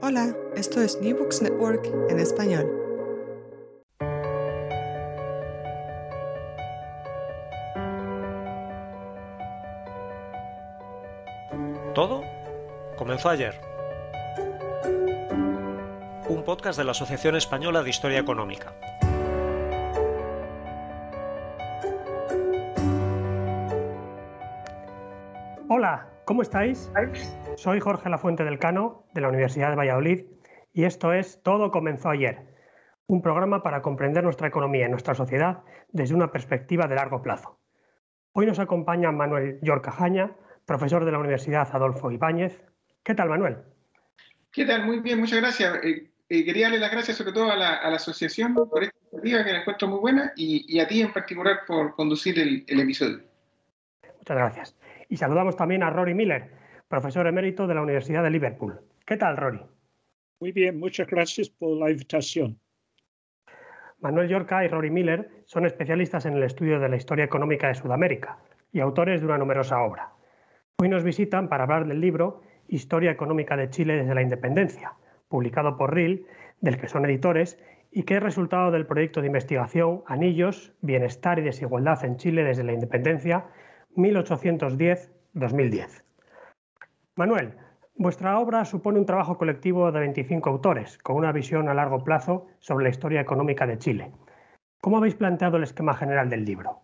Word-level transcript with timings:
Hola, 0.00 0.32
esto 0.54 0.80
es 0.80 1.00
New 1.00 1.18
Books 1.18 1.42
Network 1.42 1.84
en 2.08 2.20
español. 2.20 2.70
Todo 11.96 12.22
comenzó 12.96 13.28
ayer. 13.30 13.60
Un 16.28 16.44
podcast 16.44 16.78
de 16.78 16.84
la 16.84 16.92
Asociación 16.92 17.34
Española 17.34 17.82
de 17.82 17.90
Historia 17.90 18.20
Económica. 18.20 18.72
Hola, 25.68 26.06
¿cómo 26.24 26.42
estáis? 26.42 26.88
Soy 27.58 27.80
Jorge 27.80 28.08
Lafuente 28.08 28.44
del 28.44 28.60
Cano, 28.60 29.04
de 29.14 29.20
la 29.20 29.30
Universidad 29.30 29.70
de 29.70 29.74
Valladolid, 29.74 30.26
y 30.72 30.84
esto 30.84 31.12
es 31.12 31.42
Todo 31.42 31.72
comenzó 31.72 32.08
ayer, 32.08 32.38
un 33.08 33.20
programa 33.20 33.64
para 33.64 33.82
comprender 33.82 34.22
nuestra 34.22 34.46
economía 34.46 34.86
y 34.86 34.88
nuestra 34.88 35.16
sociedad 35.16 35.64
desde 35.88 36.14
una 36.14 36.30
perspectiva 36.30 36.86
de 36.86 36.94
largo 36.94 37.20
plazo. 37.20 37.58
Hoy 38.30 38.46
nos 38.46 38.60
acompaña 38.60 39.10
Manuel 39.10 39.58
Yorcajaña, 39.60 40.36
profesor 40.66 41.04
de 41.04 41.10
la 41.10 41.18
Universidad 41.18 41.68
Adolfo 41.72 42.12
Ibáñez. 42.12 42.62
¿Qué 43.02 43.16
tal, 43.16 43.28
Manuel? 43.28 43.56
¿Qué 44.52 44.64
tal? 44.64 44.86
Muy 44.86 45.00
bien, 45.00 45.18
muchas 45.18 45.40
gracias. 45.40 45.80
Eh, 45.82 46.12
eh, 46.28 46.44
quería 46.44 46.66
darle 46.66 46.78
las 46.78 46.92
gracias 46.92 47.16
sobre 47.16 47.32
todo 47.32 47.50
a 47.50 47.56
la, 47.56 47.74
a 47.74 47.90
la 47.90 47.96
asociación 47.96 48.54
por 48.54 48.84
esta 48.84 48.96
iniciativa 49.10 49.44
que 49.44 49.52
la 49.52 49.60
encuentro 49.62 49.88
muy 49.88 49.98
buena 49.98 50.32
y, 50.36 50.64
y, 50.72 50.78
a 50.78 50.86
ti 50.86 51.00
en 51.00 51.12
particular 51.12 51.62
por 51.66 51.96
conducir 51.96 52.38
el, 52.38 52.64
el 52.68 52.78
episodio. 52.78 53.18
Muchas 54.16 54.36
gracias. 54.36 54.76
Y 55.08 55.16
saludamos 55.16 55.56
también 55.56 55.82
a 55.82 55.90
Rory 55.90 56.14
Miller, 56.14 56.57
profesor 56.88 57.26
emérito 57.26 57.66
de 57.66 57.74
la 57.74 57.82
Universidad 57.82 58.22
de 58.22 58.30
Liverpool. 58.30 58.80
¿Qué 59.06 59.16
tal, 59.16 59.36
Rory? 59.36 59.60
Muy 60.40 60.52
bien, 60.52 60.78
muchas 60.78 61.06
gracias 61.06 61.50
por 61.50 61.76
la 61.76 61.90
invitación. 61.90 62.58
Manuel 64.00 64.28
Yorca 64.28 64.64
y 64.64 64.68
Rory 64.68 64.90
Miller 64.90 65.28
son 65.44 65.66
especialistas 65.66 66.24
en 66.24 66.34
el 66.34 66.44
estudio 66.44 66.78
de 66.78 66.88
la 66.88 66.96
historia 66.96 67.24
económica 67.24 67.68
de 67.68 67.74
Sudamérica 67.74 68.38
y 68.72 68.80
autores 68.80 69.20
de 69.20 69.26
una 69.26 69.38
numerosa 69.38 69.82
obra. 69.82 70.12
Hoy 70.78 70.88
nos 70.88 71.02
visitan 71.02 71.48
para 71.48 71.64
hablar 71.64 71.86
del 71.86 72.00
libro 72.00 72.42
Historia 72.68 73.10
Económica 73.10 73.56
de 73.56 73.68
Chile 73.68 73.96
desde 73.96 74.14
la 74.14 74.22
Independencia, 74.22 74.92
publicado 75.28 75.76
por 75.76 75.94
RIL, 75.94 76.26
del 76.60 76.78
que 76.78 76.88
son 76.88 77.04
editores 77.04 77.58
y 77.90 78.04
que 78.04 78.16
es 78.16 78.22
resultado 78.22 78.70
del 78.70 78.86
proyecto 78.86 79.20
de 79.20 79.26
investigación 79.26 80.02
Anillos, 80.06 80.72
Bienestar 80.80 81.38
y 81.38 81.42
Desigualdad 81.42 82.02
en 82.04 82.16
Chile 82.16 82.44
desde 82.44 82.64
la 82.64 82.72
Independencia 82.72 83.46
1810-2010. 83.96 86.07
Manuel, 87.18 87.52
vuestra 87.96 88.38
obra 88.38 88.64
supone 88.64 89.00
un 89.00 89.04
trabajo 89.04 89.36
colectivo 89.36 89.90
de 89.90 89.98
25 89.98 90.48
autores, 90.48 90.98
con 90.98 91.16
una 91.16 91.32
visión 91.32 91.68
a 91.68 91.74
largo 91.74 92.04
plazo 92.04 92.46
sobre 92.60 92.84
la 92.84 92.90
historia 92.90 93.20
económica 93.20 93.66
de 93.66 93.76
Chile. 93.76 94.12
¿Cómo 94.80 94.98
habéis 94.98 95.16
planteado 95.16 95.56
el 95.56 95.64
esquema 95.64 95.94
general 95.94 96.30
del 96.30 96.44
libro? 96.44 96.80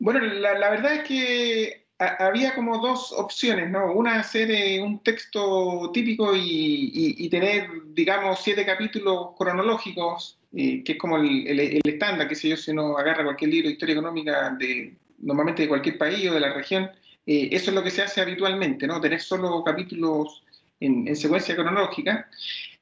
Bueno, 0.00 0.18
la, 0.18 0.70
verdad 0.70 0.94
es 0.94 1.02
que 1.04 1.86
había 1.98 2.52
como 2.56 2.78
dos 2.78 3.12
opciones, 3.12 3.70
¿no? 3.70 3.92
Una, 3.92 4.18
hacer 4.18 4.50
eh, 4.50 4.82
un 4.82 4.98
texto 5.04 5.92
típico 5.94 6.32
y, 6.34 7.28
tener, 7.30 7.68
digamos, 7.94 8.40
siete 8.42 8.66
capítulos 8.66 9.36
cronológicos, 9.38 10.40
eh, 10.52 10.82
que 10.82 10.92
es 10.92 10.98
como 10.98 11.16
el, 11.16 11.80
estándar, 11.84 12.26
que 12.26 12.34
sé 12.34 12.48
yo, 12.48 12.56
si 12.56 12.72
uno 12.72 12.98
agarra 12.98 13.22
cualquier 13.22 13.52
libro 13.52 13.68
de 13.68 13.74
historia 13.74 13.92
económica 13.92 14.50
de, 14.58 14.96
normalmente 15.18 15.62
de 15.62 15.68
cualquier 15.68 15.96
país 15.96 16.28
o 16.28 16.34
de 16.34 16.40
la 16.40 16.54
región, 16.54 16.90
eh, 17.32 17.48
eso 17.52 17.70
es 17.70 17.76
lo 17.76 17.84
que 17.84 17.92
se 17.92 18.02
hace 18.02 18.20
habitualmente, 18.20 18.88
¿no? 18.88 19.00
Tener 19.00 19.20
solo 19.20 19.62
capítulos 19.62 20.42
en, 20.80 21.06
en 21.06 21.14
secuencia 21.14 21.54
cronológica. 21.54 22.28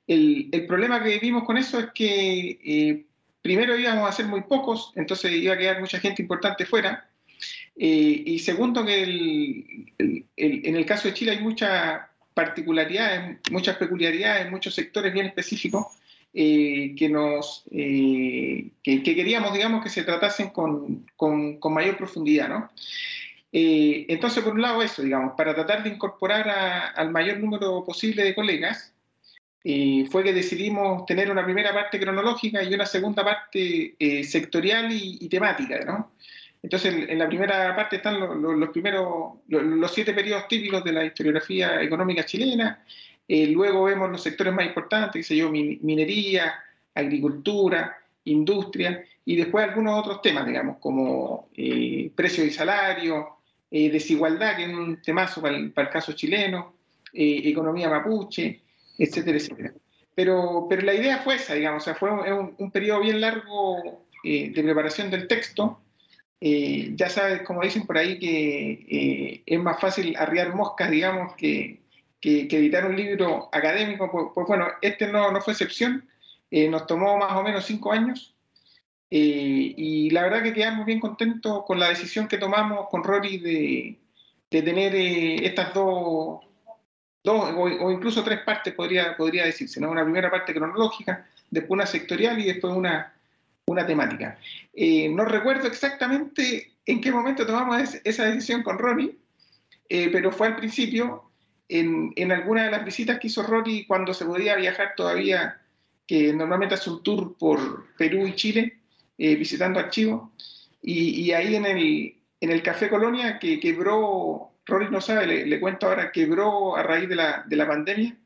El, 0.06 0.64
problema 0.66 1.02
que 1.02 1.18
vimos 1.18 1.44
con 1.44 1.58
eso 1.58 1.78
es 1.78 1.88
que 1.94 2.58
eh, 2.64 3.04
primero 3.42 3.78
íbamos 3.78 4.08
a 4.08 4.12
ser 4.12 4.24
muy 4.24 4.40
pocos, 4.40 4.94
entonces 4.96 5.32
iba 5.32 5.52
a 5.52 5.58
quedar 5.58 5.80
mucha 5.80 6.00
gente 6.00 6.22
importante 6.22 6.64
fuera. 6.64 7.10
Eh, 7.76 8.22
y 8.24 8.38
segundo, 8.38 8.86
que 8.86 9.02
el, 9.02 10.24
en 10.34 10.76
el 10.76 10.86
caso 10.86 11.08
de 11.08 11.14
Chile 11.14 11.32
hay 11.32 11.40
muchas 11.40 12.00
particularidades, 12.32 13.40
muchas 13.50 13.76
peculiaridades, 13.76 14.50
muchos 14.50 14.74
sectores 14.74 15.12
bien 15.12 15.26
específicos 15.26 15.88
que, 16.32 17.02
queríamos, 18.82 19.52
digamos, 19.52 19.84
que 19.84 19.90
se 19.90 20.04
tratasen 20.04 20.48
con, 20.48 21.04
con, 21.16 21.58
con 21.58 21.74
mayor 21.74 21.98
profundidad, 21.98 22.48
¿no? 22.48 22.70
Eh, 23.52 24.06
entonces, 24.08 24.44
por 24.44 24.54
un 24.54 24.62
lado, 24.62 24.82
eso, 24.82 25.02
digamos, 25.02 25.34
para 25.36 25.54
tratar 25.54 25.82
de 25.82 25.90
incorporar 25.90 26.48
a, 26.48 26.88
al 26.88 27.10
mayor 27.10 27.38
número 27.38 27.82
posible 27.84 28.22
de 28.22 28.34
colegas, 28.34 28.94
eh, 29.64 30.06
fue 30.10 30.22
que 30.22 30.32
decidimos 30.32 31.04
tener 31.06 31.30
una 31.30 31.44
primera 31.44 31.72
parte 31.72 31.98
cronológica 31.98 32.62
y 32.62 32.72
una 32.74 32.86
segunda 32.86 33.24
parte 33.24 33.96
eh, 33.98 34.24
sectorial 34.24 34.88
y, 34.92 35.28
temática, 35.28 35.80
¿no? 35.84 36.12
Entonces, 36.62 36.92
en, 36.94 37.10
en 37.10 37.18
la 37.18 37.28
primera 37.28 37.74
parte 37.74 37.96
están 37.96 38.20
los, 38.20 38.36
los, 38.36 38.68
primeros, 38.70 39.34
los, 39.48 39.92
siete 39.92 40.12
periodos 40.12 40.48
típicos 40.48 40.84
de 40.84 40.92
la 40.92 41.04
historiografía 41.04 41.80
económica 41.82 42.24
chilena, 42.24 42.84
luego 43.28 43.84
vemos 43.84 44.10
los 44.10 44.22
sectores 44.22 44.52
más 44.52 44.66
importantes, 44.66 45.26
se 45.26 45.36
yo, 45.36 45.50
minería, 45.50 46.54
agricultura, 46.94 47.96
industria, 48.24 49.04
y 49.24 49.36
después 49.36 49.68
algunos 49.68 50.00
otros 50.00 50.20
temas, 50.22 50.46
digamos, 50.46 50.78
como 50.78 51.48
precios 52.16 52.46
y 52.46 52.50
salarios, 52.50 53.24
eh, 53.70 53.90
desigualdad, 53.90 54.56
que 54.56 54.64
es 54.64 54.68
un 54.68 55.00
temazo 55.02 55.40
para 55.42 55.56
el, 55.56 55.72
para 55.72 55.90
caso 55.90 56.12
chileno, 56.12 56.74
eh, 57.12 57.42
economía 57.44 57.88
mapuche, 57.88 58.62
etcétera, 58.98 59.38
etcétera. 59.38 59.72
Pero, 60.14 60.66
pero 60.68 60.82
la 60.82 60.94
idea 60.94 61.18
fue 61.18 61.36
esa, 61.36 61.54
digamos, 61.54 61.82
o 61.82 61.84
sea, 61.84 61.94
fue 61.94 62.10
un, 62.10 62.54
un 62.58 62.70
periodo 62.70 63.00
bien 63.00 63.20
largo 63.20 64.04
de 64.24 64.60
preparación 64.62 65.10
del 65.10 65.28
texto. 65.28 65.80
ya 66.40 67.08
sabes, 67.08 67.42
como 67.42 67.62
dicen 67.62 67.86
por 67.86 67.98
ahí, 67.98 68.18
que 68.18 69.42
es 69.46 69.60
más 69.60 69.80
fácil 69.80 70.16
arriar 70.16 70.54
moscas, 70.54 70.90
digamos, 70.90 71.34
que, 71.36 71.80
que, 72.20 72.48
que 72.48 72.58
editar 72.58 72.84
un 72.84 72.96
libro 72.96 73.48
académico. 73.52 74.10
Pues, 74.10 74.26
pues 74.34 74.46
bueno, 74.48 74.66
este 74.82 75.06
no, 75.06 75.30
no 75.30 75.40
fue 75.40 75.52
excepción. 75.52 76.04
nos 76.50 76.86
tomó 76.88 77.16
más 77.16 77.32
o 77.36 77.44
menos 77.44 77.64
cinco 77.64 77.92
años. 77.92 78.34
Eh, 79.10 79.74
y 79.76 80.10
la 80.10 80.22
verdad 80.22 80.42
que 80.42 80.52
quedamos 80.52 80.84
bien 80.84 81.00
contentos 81.00 81.64
con 81.66 81.78
la 81.80 81.88
decisión 81.88 82.28
que 82.28 82.36
tomamos 82.36 82.88
con 82.90 83.02
Rory 83.02 83.38
de, 83.38 83.98
de 84.50 84.62
tener 84.62 84.94
eh, 84.94 85.46
estas 85.46 85.72
dos, 85.72 86.40
dos 87.24 87.54
o, 87.56 87.90
incluso 87.90 88.22
tres 88.22 88.40
partes 88.40 88.74
podría, 88.74 89.16
podría 89.16 89.44
decirse, 89.44 89.80
¿no? 89.80 89.90
Una 89.90 90.04
primera 90.04 90.30
parte 90.30 90.54
cronológica, 90.54 91.26
después 91.50 91.70
una 91.70 91.86
sectorial 91.86 92.38
y 92.38 92.44
después 92.46 92.74
una, 92.74 93.14
una 93.66 93.86
temática. 93.86 94.38
Eh, 94.74 95.08
no 95.08 95.24
recuerdo 95.24 95.66
exactamente 95.66 96.72
en 96.84 97.00
qué 97.00 97.12
momento 97.12 97.46
tomamos 97.46 98.00
esa 98.04 98.24
decisión 98.24 98.62
con 98.62 98.78
Ronnie, 98.78 99.16
eh, 99.88 100.08
pero 100.10 100.32
fue 100.32 100.48
al 100.48 100.56
principio, 100.56 101.24
en, 101.68 102.12
en 102.16 102.32
alguna 102.32 102.64
de 102.64 102.70
las 102.70 102.84
visitas 102.84 103.18
que 103.18 103.26
hizo 103.26 103.42
Ronnie 103.42 103.86
cuando 103.86 104.14
se 104.14 104.24
podía 104.24 104.56
viajar 104.56 104.94
todavía, 104.96 105.60
que 106.06 106.32
normalmente 106.32 106.74
hace 106.74 106.88
un 106.88 107.02
tour 107.02 107.36
por 107.36 107.94
Perú 107.96 108.26
y 108.26 108.34
Chile, 108.34 108.77
eh, 109.18 109.34
visitando 109.36 109.80
archivos, 109.80 110.30
y, 110.80 111.22
y, 111.22 111.32
ahí 111.32 111.56
en 111.56 111.66
el, 111.66 112.16
en 112.40 112.50
el 112.50 112.62
Café 112.62 112.88
Colonia, 112.88 113.38
que 113.38 113.58
quebró, 113.58 114.52
Rory 114.64 114.90
no 114.90 115.00
sabe, 115.00 115.26
le, 115.26 115.60
cuento 115.60 115.88
ahora, 115.88 116.12
quebró 116.12 116.76
a 116.76 116.82
raíz 116.82 117.08
de 117.08 117.16
la, 117.16 117.44
de 117.46 117.56
la 117.56 117.66
pandemia, 117.66 118.16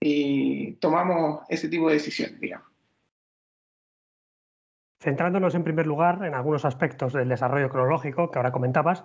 y 0.00 0.74
tomamos 0.74 1.40
ese 1.48 1.68
tipo 1.68 1.88
de 1.88 1.94
decisiones, 1.94 2.40
digamos. 2.40 2.68
Centrándonos 5.00 5.54
en 5.54 5.64
primer 5.64 5.86
lugar 5.86 6.24
en 6.24 6.34
algunos 6.34 6.64
aspectos 6.64 7.12
del 7.12 7.28
desarrollo 7.28 7.68
cronológico 7.68 8.30
que 8.30 8.38
ahora 8.38 8.52
comentabas, 8.52 9.04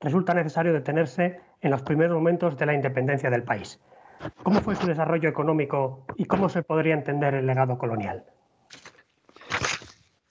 resulta 0.00 0.34
necesario 0.34 0.72
detenerse 0.72 1.40
en 1.60 1.70
los 1.70 1.82
primeros 1.82 2.14
momentos 2.14 2.56
de 2.56 2.66
la 2.66 2.74
independencia 2.74 3.30
del 3.30 3.42
país. 3.42 3.80
¿Cómo 4.42 4.60
fue 4.60 4.76
su 4.76 4.86
desarrollo 4.86 5.28
económico 5.28 6.06
y 6.16 6.24
cómo 6.24 6.48
se 6.48 6.62
podría 6.62 6.94
entender 6.94 7.34
el 7.34 7.46
legado 7.46 7.76
colonial? 7.76 8.24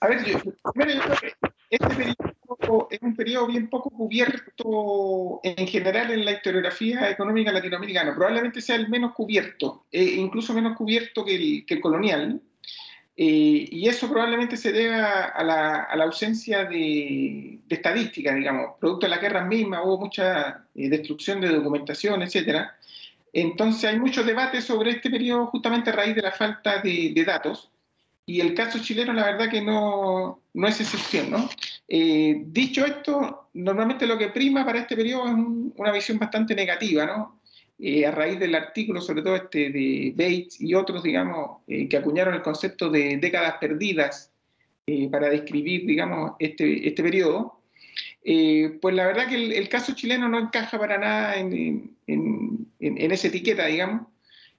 A 0.00 0.08
ver, 0.08 0.24
yo, 0.24 0.38
primero 0.72 0.92
yo 0.92 1.00
creo 1.00 1.16
que 1.20 1.34
este 1.70 1.88
periodo 1.88 2.88
es 2.90 3.02
un 3.02 3.16
periodo 3.16 3.46
bien 3.46 3.68
poco 3.68 3.90
cubierto 3.90 5.40
en 5.42 5.66
general 5.66 6.10
en 6.10 6.24
la 6.24 6.32
historiografía 6.32 7.10
económica 7.10 7.52
latinoamericana. 7.52 8.14
Probablemente 8.14 8.60
sea 8.60 8.76
el 8.76 8.88
menos 8.88 9.12
cubierto, 9.12 9.86
e 9.90 10.02
incluso 10.02 10.52
menos 10.52 10.76
cubierto 10.76 11.24
que 11.24 11.34
el, 11.34 11.66
que 11.66 11.74
el 11.74 11.80
colonial. 11.80 12.40
Eh, 13.18 13.68
y 13.70 13.88
eso 13.88 14.10
probablemente 14.10 14.58
se 14.58 14.72
deba 14.72 15.24
a 15.24 15.42
la, 15.42 15.84
a 15.84 15.96
la 15.96 16.04
ausencia 16.04 16.66
de, 16.66 17.60
de, 17.66 17.74
estadística, 17.74 18.34
digamos. 18.34 18.72
Producto 18.78 19.06
de 19.06 19.10
la 19.10 19.18
guerra 19.18 19.42
misma 19.42 19.82
hubo 19.82 19.98
mucha 19.98 20.66
eh, 20.74 20.90
destrucción 20.90 21.40
de 21.40 21.48
documentación, 21.48 22.22
etc. 22.22 22.68
Entonces 23.32 23.84
hay 23.84 23.98
mucho 23.98 24.22
debate 24.22 24.60
sobre 24.60 24.90
este 24.90 25.08
periodo 25.08 25.46
justamente 25.46 25.88
a 25.88 25.94
raíz 25.94 26.14
de 26.14 26.22
la 26.22 26.32
falta 26.32 26.82
de, 26.82 27.12
de 27.14 27.24
datos. 27.24 27.70
Y 28.28 28.40
el 28.40 28.54
caso 28.54 28.80
chileno, 28.80 29.12
la 29.12 29.24
verdad 29.24 29.48
que 29.48 29.62
no, 29.62 30.42
no 30.52 30.66
es 30.66 30.80
excepción, 30.80 31.30
¿no? 31.30 31.48
Eh, 31.86 32.42
dicho 32.46 32.84
esto, 32.84 33.50
normalmente 33.54 34.04
lo 34.04 34.18
que 34.18 34.30
prima 34.30 34.64
para 34.64 34.80
este 34.80 34.96
periodo 34.96 35.26
es 35.26 35.32
un, 35.34 35.72
una 35.76 35.92
visión 35.92 36.18
bastante 36.18 36.52
negativa, 36.56 37.06
¿no? 37.06 37.40
Eh, 37.78 38.04
a 38.04 38.10
raíz 38.10 38.40
del 38.40 38.56
artículo, 38.56 39.00
sobre 39.00 39.22
todo 39.22 39.36
este 39.36 39.70
de 39.70 40.12
Bates 40.16 40.60
y 40.60 40.74
otros, 40.74 41.04
digamos, 41.04 41.58
eh, 41.68 41.88
que 41.88 41.98
acuñaron 41.98 42.34
el 42.34 42.42
concepto 42.42 42.90
de 42.90 43.16
décadas 43.18 43.54
perdidas 43.60 44.32
para 45.10 45.28
describir, 45.28 45.84
digamos, 45.84 46.32
este, 46.38 46.86
este 46.86 47.02
periodo, 47.02 47.60
pues 48.22 48.94
la 48.94 49.06
verdad 49.06 49.28
que 49.28 49.34
el, 49.34 49.52
el, 49.52 49.68
caso 49.68 49.94
chileno 49.96 50.28
no 50.28 50.38
encaja 50.38 50.78
para 50.78 50.96
nada 50.96 51.36
en, 51.36 51.96
en, 52.06 52.68
en, 52.78 52.98
en 52.98 53.10
esa 53.10 53.26
etiqueta, 53.26 53.66
digamos, 53.66 54.06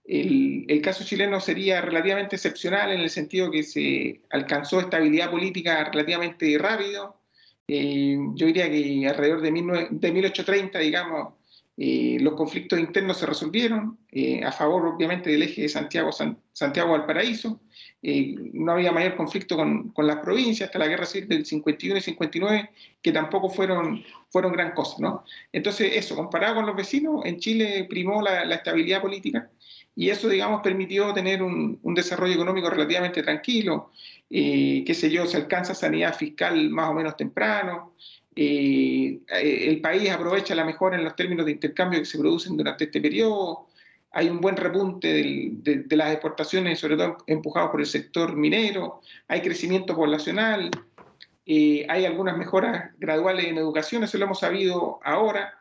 el, 0.07 0.81
caso 0.81 1.03
chileno 1.03 1.39
sería 1.41 1.81
relativamente 1.81 2.37
excepcional 2.37 2.91
en 2.91 3.01
el 3.01 3.09
sentido 3.09 3.51
que 3.51 3.63
se 3.63 4.21
alcanzó 4.29 4.79
estabilidad 4.79 5.29
política 5.29 5.83
relativamente 5.91 6.57
rápido. 6.57 7.19
Eh, 7.67 8.17
yo 8.35 8.47
diría 8.47 8.69
que 8.71 9.05
alrededor 9.07 9.41
de, 9.41 9.51
mil, 9.51 9.67
de 9.91 10.11
1830, 10.11 10.79
digamos, 10.79 11.33
eh, 11.75 12.17
los 12.21 12.35
conflictos 12.35 12.79
internos 12.79 13.17
se 13.17 13.25
resolvieron 13.25 13.99
eh, 14.11 14.43
a 14.43 14.51
favor, 14.51 14.87
obviamente, 14.87 15.29
del 15.29 15.43
eje 15.43 15.63
de 15.63 15.69
Santiago, 15.69 16.11
San, 16.13 16.39
Santiago 16.53 16.91
Valparaíso. 16.91 17.59
Eh, 18.09 18.35
no 18.53 18.71
había 18.71 18.93
mayor 18.93 19.17
conflicto 19.17 19.57
con, 19.57 19.89
con, 19.89 20.07
las 20.07 20.19
provincias 20.19 20.69
hasta 20.69 20.79
la 20.79 20.87
guerra 20.87 21.05
civil 21.05 21.27
del 21.27 21.45
51 21.45 21.97
y 21.97 22.01
59, 22.01 22.69
que 23.01 23.11
tampoco 23.11 23.49
fueron, 23.49 24.01
fueron 24.29 24.53
gran 24.53 24.71
cosa. 24.71 24.95
¿no? 24.99 25.25
Entonces, 25.51 25.91
eso, 25.93 26.15
comparado 26.15 26.55
con 26.55 26.65
los 26.65 26.73
vecinos, 26.77 27.25
en 27.25 27.37
Chile 27.37 27.85
primó 27.89 28.21
la, 28.21 28.43
estabilidad 28.55 29.01
política 29.01 29.49
y 29.93 30.09
eso, 30.09 30.29
digamos, 30.29 30.61
permitió 30.61 31.13
tener 31.13 31.43
un, 31.43 31.79
un 31.83 31.93
desarrollo 31.93 32.35
económico 32.35 32.69
relativamente 32.69 33.21
tranquilo, 33.21 33.91
eh, 34.29 34.85
qué 34.87 34.93
sé 34.93 35.09
yo, 35.09 35.25
se 35.25 35.35
alcanza 35.35 35.75
sanidad 35.75 36.15
fiscal 36.15 36.69
más 36.69 36.89
o 36.89 36.93
menos 36.93 37.17
temprano, 37.17 37.93
eh, 38.37 39.19
el 39.27 39.81
país 39.81 40.09
aprovecha 40.11 40.55
la 40.55 40.63
mejora 40.63 40.95
en 40.95 41.03
los 41.03 41.13
términos 41.13 41.45
de 41.45 41.51
intercambio 41.51 41.99
que 41.99 42.05
se 42.05 42.17
producen 42.17 42.55
durante 42.55 42.85
este 42.85 43.01
periodo, 43.01 43.67
hay 44.11 44.29
un 44.29 44.39
buen 44.39 44.55
repunte 44.55 45.07
de, 45.07 45.95
las 45.95 46.11
exportaciones, 46.11 46.79
sobre 46.79 46.97
todo 46.97 47.17
empujados 47.27 47.71
por 47.71 47.79
el 47.79 47.85
sector 47.85 48.35
minero, 48.35 49.01
hay 49.27 49.41
crecimiento 49.41 49.95
poblacional, 49.95 50.71
eh, 51.45 51.85
hay 51.89 52.05
algunas 52.05 52.37
mejoras 52.37 52.91
graduales 52.97 53.45
en 53.45 53.57
educación, 53.57 54.03
eso 54.03 54.17
lo 54.17 54.25
hemos 54.25 54.39
sabido 54.39 54.99
ahora, 55.03 55.53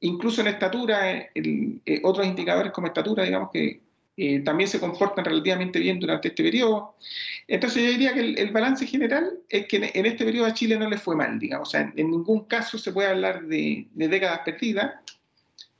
incluso 0.00 0.40
en 0.40 0.48
estatura, 0.48 1.28
el, 1.34 1.80
eh, 1.84 2.00
otros 2.02 2.26
indicadores 2.26 2.72
como 2.72 2.86
estatura, 2.86 3.24
digamos 3.24 3.50
que 3.52 3.80
eh, 4.16 4.40
también 4.40 4.68
se 4.68 4.78
comportan 4.78 5.24
relativamente 5.24 5.80
bien 5.80 5.98
durante 5.98 6.28
este 6.28 6.44
periodo. 6.44 6.94
Entonces 7.48 7.82
yo 7.82 7.90
diría 7.90 8.14
que 8.14 8.20
el, 8.20 8.52
balance 8.52 8.86
general 8.86 9.40
es 9.48 9.66
que 9.66 9.90
en, 9.92 10.06
este 10.06 10.24
periodo 10.24 10.46
a 10.46 10.54
Chile 10.54 10.78
no 10.78 10.88
le 10.88 10.98
fue 10.98 11.16
mal, 11.16 11.38
digamos, 11.38 11.74
en, 11.74 11.92
ningún 11.96 12.44
caso 12.44 12.78
se 12.78 12.92
puede 12.92 13.08
hablar 13.08 13.42
de 13.46 13.88
décadas 13.94 14.40
perdidas. 14.44 14.94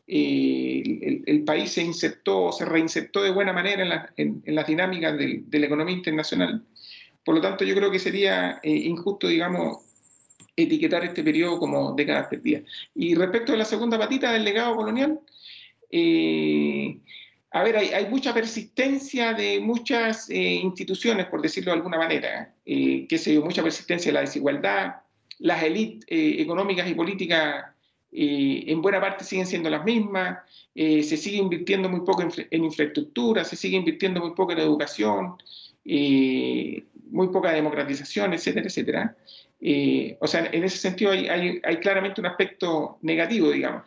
Eh, 0.06 1.23
el, 1.27 1.45
país 1.45 1.73
se 1.73 1.83
insertó, 1.83 2.53
se 2.53 2.65
reinsertó 2.65 3.23
de 3.23 3.31
buena 3.31 3.53
manera 3.53 3.83
en, 3.83 3.89
la, 3.89 4.12
en 4.17 4.55
las 4.55 4.67
dinámicas 4.67 5.17
de, 5.17 5.45
la 5.51 5.67
economía 5.67 5.95
internacional. 5.95 6.62
Por 7.25 7.37
lo 7.37 7.41
tanto, 7.41 7.65
yo 7.65 7.75
creo 7.75 7.91
que 7.91 7.99
sería 7.99 8.61
eh, 8.62 8.71
injusto, 8.71 9.29
digamos, 9.29 9.79
etiquetar 10.56 11.05
este 11.05 11.25
periodo 11.25 11.59
como 11.59 11.95
décadas 11.95 12.29
perdidas. 12.29 12.62
Y 12.95 13.15
respecto 13.15 13.55
a 13.55 13.56
la 13.56 13.65
segunda 13.65 13.99
patita 13.99 14.33
del 14.33 14.45
legado 14.45 14.77
colonial, 14.77 15.21
eh, 15.91 16.99
a 17.51 17.62
ver, 17.62 17.77
hay, 17.77 18.06
mucha 18.06 18.35
persistencia 18.35 19.33
de 19.33 19.61
muchas 19.61 20.29
eh, 20.29 20.37
instituciones, 20.37 21.27
por 21.27 21.41
decirlo 21.41 21.71
de 21.71 21.79
alguna 21.79 21.99
manera, 21.99 22.53
que 22.65 23.19
se 23.19 23.39
mucha 23.39 23.62
persistencia 23.62 24.11
de 24.11 24.15
la 24.15 24.21
desigualdad, 24.21 24.97
las 25.39 25.62
élites 25.62 26.05
económicas 26.09 26.89
y 26.89 26.95
políticas 26.95 27.74
eh, 28.14 28.64
en 28.69 28.81
buena 28.81 29.00
parte 29.00 29.25
siguen 29.25 29.46
siendo 29.46 29.69
las 29.69 29.84
mismas, 29.84 30.38
eh, 30.75 31.02
se 31.02 31.16
sigue 31.16 31.38
invirtiendo 31.38 31.88
muy 31.88 32.00
poco 32.00 32.22
en, 32.22 32.31
en, 32.50 32.64
infraestructura, 32.64 33.44
se 33.44 33.56
sigue 33.56 33.76
invirtiendo 33.76 34.20
muy 34.20 34.34
poco 34.34 34.52
en 34.52 34.58
educación, 34.58 35.34
muy 35.84 37.29
poca 37.29 37.53
democratización, 37.53 38.32
etcétera, 38.32 38.67
etcétera. 38.67 39.17
o 40.20 40.27
sea, 40.27 40.48
en 40.53 40.65
ese 40.65 40.79
sentido 40.79 41.10
hay, 41.10 41.29
hay, 41.29 41.60
hay 41.62 41.77
claramente 41.77 42.20
un 42.20 42.27
aspecto 42.27 42.98
negativo, 43.03 43.50
digamos 43.50 43.82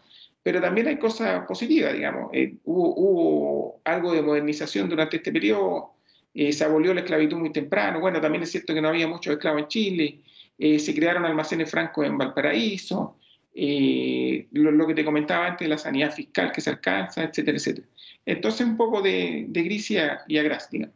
pero 0.47 0.61
también 0.61 0.87
hay 0.87 0.97
cosas 0.97 1.45
positivas, 1.45 1.91
digamos. 1.91 2.29
Eh, 2.31 2.55
hubo, 2.63 2.95
hubo, 2.95 3.81
algo 3.83 4.13
de 4.13 4.21
modernización 4.21 4.87
durante 4.87 5.17
este 5.17 5.29
periodo, 5.29 5.95
eh, 6.33 6.53
se 6.53 6.63
abolió 6.63 6.93
la 6.93 7.01
esclavitud 7.01 7.35
muy 7.35 7.51
temprano, 7.51 7.99
bueno, 7.99 8.21
también 8.21 8.43
es 8.43 8.51
cierto 8.51 8.73
que 8.73 8.81
no 8.81 8.87
había 8.87 9.09
muchos 9.09 9.33
esclavos 9.33 9.63
en 9.63 9.67
Chile, 9.67 10.21
eh, 10.57 10.79
se 10.79 10.95
crearon 10.95 11.25
almacenes 11.25 11.69
francos 11.69 12.05
en 12.05 12.17
Valparaíso, 12.17 13.17
eh, 13.59 14.47
lo, 14.51 14.71
lo, 14.71 14.85
que 14.85 14.93
te 14.93 15.03
comentaba 15.03 15.47
antes, 15.47 15.67
la 15.67 15.79
sanidad 15.79 16.11
fiscal 16.11 16.51
que 16.51 16.61
se 16.61 16.69
alcanza, 16.69 17.23
etcétera, 17.23 17.57
etcétera. 17.57 17.87
Entonces, 18.25 18.67
un 18.67 18.77
poco 18.77 19.01
de, 19.01 19.45
de 19.49 19.63
gris 19.63 19.89
y 19.89 19.97
a, 19.97 20.21
y 20.27 20.37
a 20.37 20.43
gras, 20.43 20.69
digamos. 20.69 20.95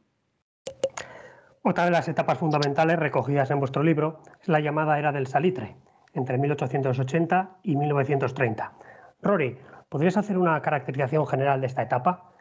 Otra 1.63 1.85
de 1.85 1.91
las 1.91 2.07
etapas 2.07 2.37
fundamentales 2.37 2.99
recogidas 2.99 3.49
en 3.49 3.59
vuestro 3.59 3.81
libro 3.81 4.21
es 4.41 4.47
la 4.47 4.59
llamada 4.59 4.99
era 4.99 5.11
del 5.11 5.27
salitre, 5.27 5.75
entre 6.13 6.37
1880 6.37 7.57
y 7.63 7.75
1930 7.75 8.73
Rory, 9.21 9.57
¿podrías 9.89 10.17
hacer 10.17 10.37
una 10.37 10.61
caracterización 10.61 11.27
general 11.27 11.61
de 11.61 11.67
esta 11.67 11.83
etapa? 11.83 12.33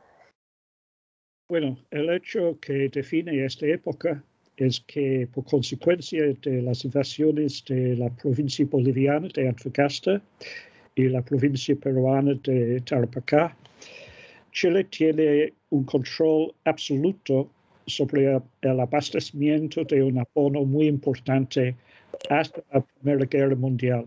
Bueno, 1.48 1.76
el 1.90 2.10
hecho 2.10 2.58
que 2.60 2.88
define 2.88 3.44
esta 3.44 3.66
época 3.66 4.22
es 4.60 4.80
que 4.80 5.26
por 5.32 5.44
consecuencia 5.44 6.22
de 6.42 6.60
las 6.60 6.84
invasiones 6.84 7.64
de 7.66 7.96
la 7.96 8.10
provincia 8.10 8.66
boliviana 8.70 9.28
de 9.34 9.48
Antofagasta 9.48 10.20
y 10.94 11.04
la 11.04 11.22
provincia 11.22 11.74
peruana 11.76 12.34
de 12.44 12.80
Tarapacá, 12.82 13.56
Chile 14.52 14.84
tiene 14.84 15.54
un 15.70 15.84
control 15.84 16.52
absoluto 16.64 17.48
sobre 17.86 18.38
el 18.60 18.80
abastecimiento 18.80 19.82
de 19.84 20.02
un 20.02 20.18
abono 20.18 20.64
muy 20.64 20.88
importante 20.88 21.74
hasta 22.28 22.62
la 22.72 22.82
Primera 22.82 23.24
Guerra 23.24 23.56
Mundial. 23.56 24.04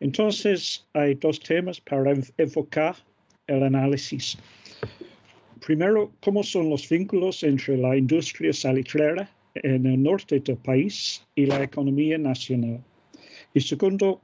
Entonces, 0.00 0.86
hay 0.92 1.14
dos 1.14 1.40
temas 1.40 1.80
para 1.80 2.12
enfocar 2.36 2.96
el 3.46 3.62
análisis. 3.62 4.36
Primero, 5.64 6.12
cómo 6.20 6.42
son 6.42 6.68
los 6.68 6.86
vínculos 6.88 7.42
entre 7.42 7.78
la 7.78 7.96
industria 7.96 8.52
salitrera 8.52 9.28
en 9.62 9.86
el 9.86 10.02
norte 10.02 10.40
del 10.40 10.56
país 10.56 11.26
y 11.34 11.46
la 11.46 11.62
economía 11.62 12.18
nacional. 12.18 12.82
Y 13.54 13.60
segundo, 13.60 14.20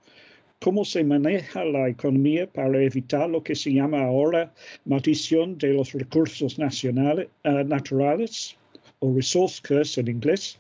cómo 0.60 0.84
se 0.84 1.04
maneja 1.04 1.64
la 1.64 1.88
economía 1.88 2.46
para 2.50 2.82
evitar 2.82 3.28
lo 3.28 3.42
que 3.42 3.54
se 3.54 3.72
llama 3.72 4.02
ahora 4.02 4.52
maldición 4.84 5.58
de 5.58 5.74
los 5.74 5.92
recursos 5.92 6.58
uh, 6.58 7.64
naturales, 7.66 8.56
o 9.00 9.14
resource 9.14 9.60
curse 9.60 10.00
en 10.00 10.08
inglés, 10.08 10.58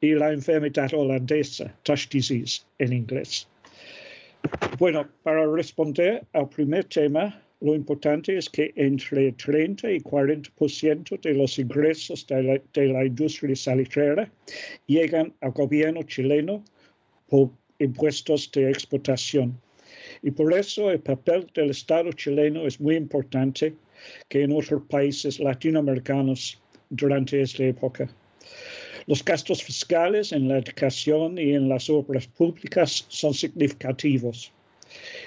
y 0.00 0.14
la 0.14 0.32
enfermedad 0.32 0.92
holandesa, 0.94 1.72
Tush 1.84 2.08
disease 2.08 2.62
en 2.78 2.92
inglés. 2.92 3.48
Bueno, 4.78 5.08
para 5.22 5.46
responder 5.46 6.24
al 6.32 6.48
primer 6.48 6.84
tema, 6.84 7.40
lo 7.60 7.74
importante 7.74 8.36
es 8.36 8.50
que 8.50 8.72
entre 8.76 9.32
30 9.32 9.90
y 9.92 10.00
40% 10.00 11.20
de 11.20 11.34
los 11.34 11.58
ingresos 11.58 12.26
de 12.26 12.42
la, 12.42 12.60
de 12.74 12.86
la 12.86 13.04
industria 13.04 13.56
salitrera 13.56 14.30
llegan 14.86 15.32
al 15.40 15.52
gobierno 15.52 16.02
chileno 16.02 16.62
por 17.28 17.50
impuestos 17.78 18.50
de 18.52 18.70
exportación. 18.70 19.58
Y 20.22 20.30
por 20.30 20.52
eso 20.52 20.90
el 20.90 21.00
papel 21.00 21.46
del 21.54 21.70
Estado 21.70 22.12
chileno 22.12 22.66
es 22.66 22.78
muy 22.80 22.96
importante 22.96 23.74
que 24.28 24.42
en 24.42 24.52
otros 24.52 24.82
países 24.88 25.40
latinoamericanos 25.40 26.60
durante 26.90 27.40
esta 27.40 27.64
época. 27.64 28.08
Los 29.06 29.24
gastos 29.24 29.62
fiscales 29.62 30.32
en 30.32 30.48
la 30.48 30.58
educación 30.58 31.38
y 31.38 31.54
en 31.54 31.68
las 31.68 31.88
obras 31.88 32.26
públicas 32.26 33.06
son 33.08 33.32
significativos. 33.32 34.52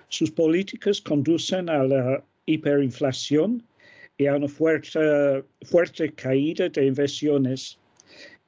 Sus 0.08 0.30
políticas 0.30 1.02
conducen 1.02 1.68
a 1.68 1.84
la 1.84 2.24
hiperinflación 2.46 3.62
y 4.16 4.26
a 4.26 4.36
una 4.36 4.48
fuerte, 4.48 5.44
fuerte 5.66 6.14
caída 6.14 6.70
de 6.70 6.86
inversiones 6.86 7.78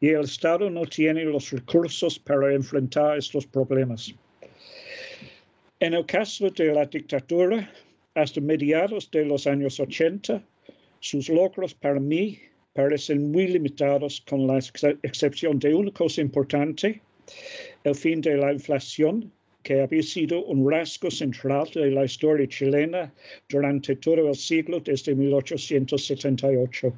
y 0.01 0.09
el 0.09 0.25
Estado 0.25 0.71
no 0.71 0.87
tiene 0.87 1.27
los 1.27 1.51
recursos 1.51 2.19
para 2.19 2.55
enfrentar 2.55 3.19
estos 3.19 3.47
problemas. 3.47 4.15
En 5.81 5.93
el 5.93 6.07
caso 6.07 6.49
de 6.49 6.73
la 6.73 6.87
dictadura, 6.87 7.71
hasta 8.15 8.41
mediados 8.41 9.11
de 9.11 9.27
los 9.27 9.47
años 9.47 9.79
80, 9.79 10.43
sus 11.01 11.29
logros 11.29 11.75
para 11.75 12.01
mí 12.01 12.41
parecen 12.73 13.31
muy 13.31 13.49
limitados 13.49 14.23
con 14.29 14.47
la 14.47 14.59
ex 14.59 14.85
excepción 15.03 15.59
de 15.59 15.75
una 15.75 15.91
cosa 15.93 16.21
importante, 16.21 17.01
el 17.85 17.95
fin 17.95 18.21
de 18.21 18.37
la 18.37 18.53
inflación, 18.53 19.33
que 19.63 19.81
había 19.81 20.03
sido 20.03 20.45
un 20.47 20.69
rasgo 20.69 21.11
central 21.11 21.69
de 21.75 21.91
la 21.91 22.05
historia 22.05 22.49
chilena 22.49 23.13
durante 23.49 23.95
todo 23.97 24.29
el 24.29 24.35
siglo 24.35 24.81
desde 24.81 25.15
1878. 25.15 26.93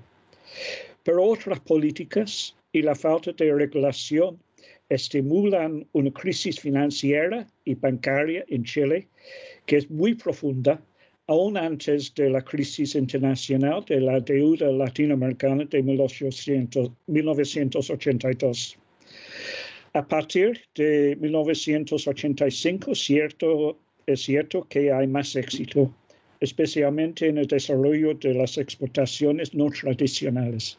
Pero 1.02 1.25
otras 1.25 1.61
políticas 1.61 2.57
y 2.73 2.81
la 2.83 2.95
falta 2.95 3.33
de 3.33 3.52
regulación 3.52 4.38
estimulan 4.88 5.87
una 5.93 6.11
crisis 6.11 6.59
financiera 6.61 7.47
y 7.64 7.75
bancaria 7.75 8.45
en 8.49 8.64
Chile 8.64 9.09
que 9.66 9.78
es 9.78 9.90
muy 9.90 10.14
profunda, 10.14 10.81
aún 11.26 11.57
antes 11.57 12.14
de 12.14 12.28
la 12.28 12.43
crisis 12.43 12.95
internacional 12.95 13.85
de 13.87 14.00
la 14.00 14.21
deuda 14.21 14.71
latinoamericana 14.71 15.64
de 15.64 15.83
1800, 15.83 16.90
1982. 17.07 18.76
A 19.95 20.07
partir 20.07 20.61
de 20.75 21.16
1985, 21.21 22.95
cierto, 22.95 23.78
es 24.07 24.23
cierto 24.23 24.66
que 24.69 24.93
hay 24.93 25.07
más 25.07 25.35
éxito, 25.37 25.95
especialmente 26.40 27.28
en 27.28 27.38
el 27.38 27.47
desarrollo 27.47 28.14
de 28.14 28.35
las 28.35 28.59
exportaciones 28.59 29.54
no 29.54 29.71
tradicionales. 29.71 30.78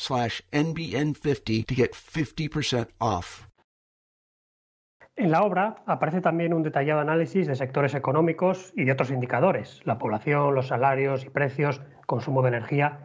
slash 0.01 0.41
NBN50 0.51 1.65
to 1.67 1.75
get 1.75 1.91
50% 1.93 2.89
off. 2.99 3.47
En 5.15 5.29
la 5.29 5.43
obra 5.43 5.75
aparece 5.85 6.21
también 6.21 6.53
un 6.53 6.63
detallado 6.63 6.99
análisis 6.99 7.45
de 7.45 7.55
sectores 7.55 7.93
económicos 7.93 8.73
y 8.75 8.85
de 8.85 8.93
otros 8.93 9.11
indicadores, 9.11 9.81
la 9.85 9.99
población, 9.99 10.55
los 10.55 10.67
salarios 10.67 11.25
y 11.25 11.29
precios, 11.29 11.81
consumo 12.07 12.41
de 12.41 12.47
energía. 12.47 12.99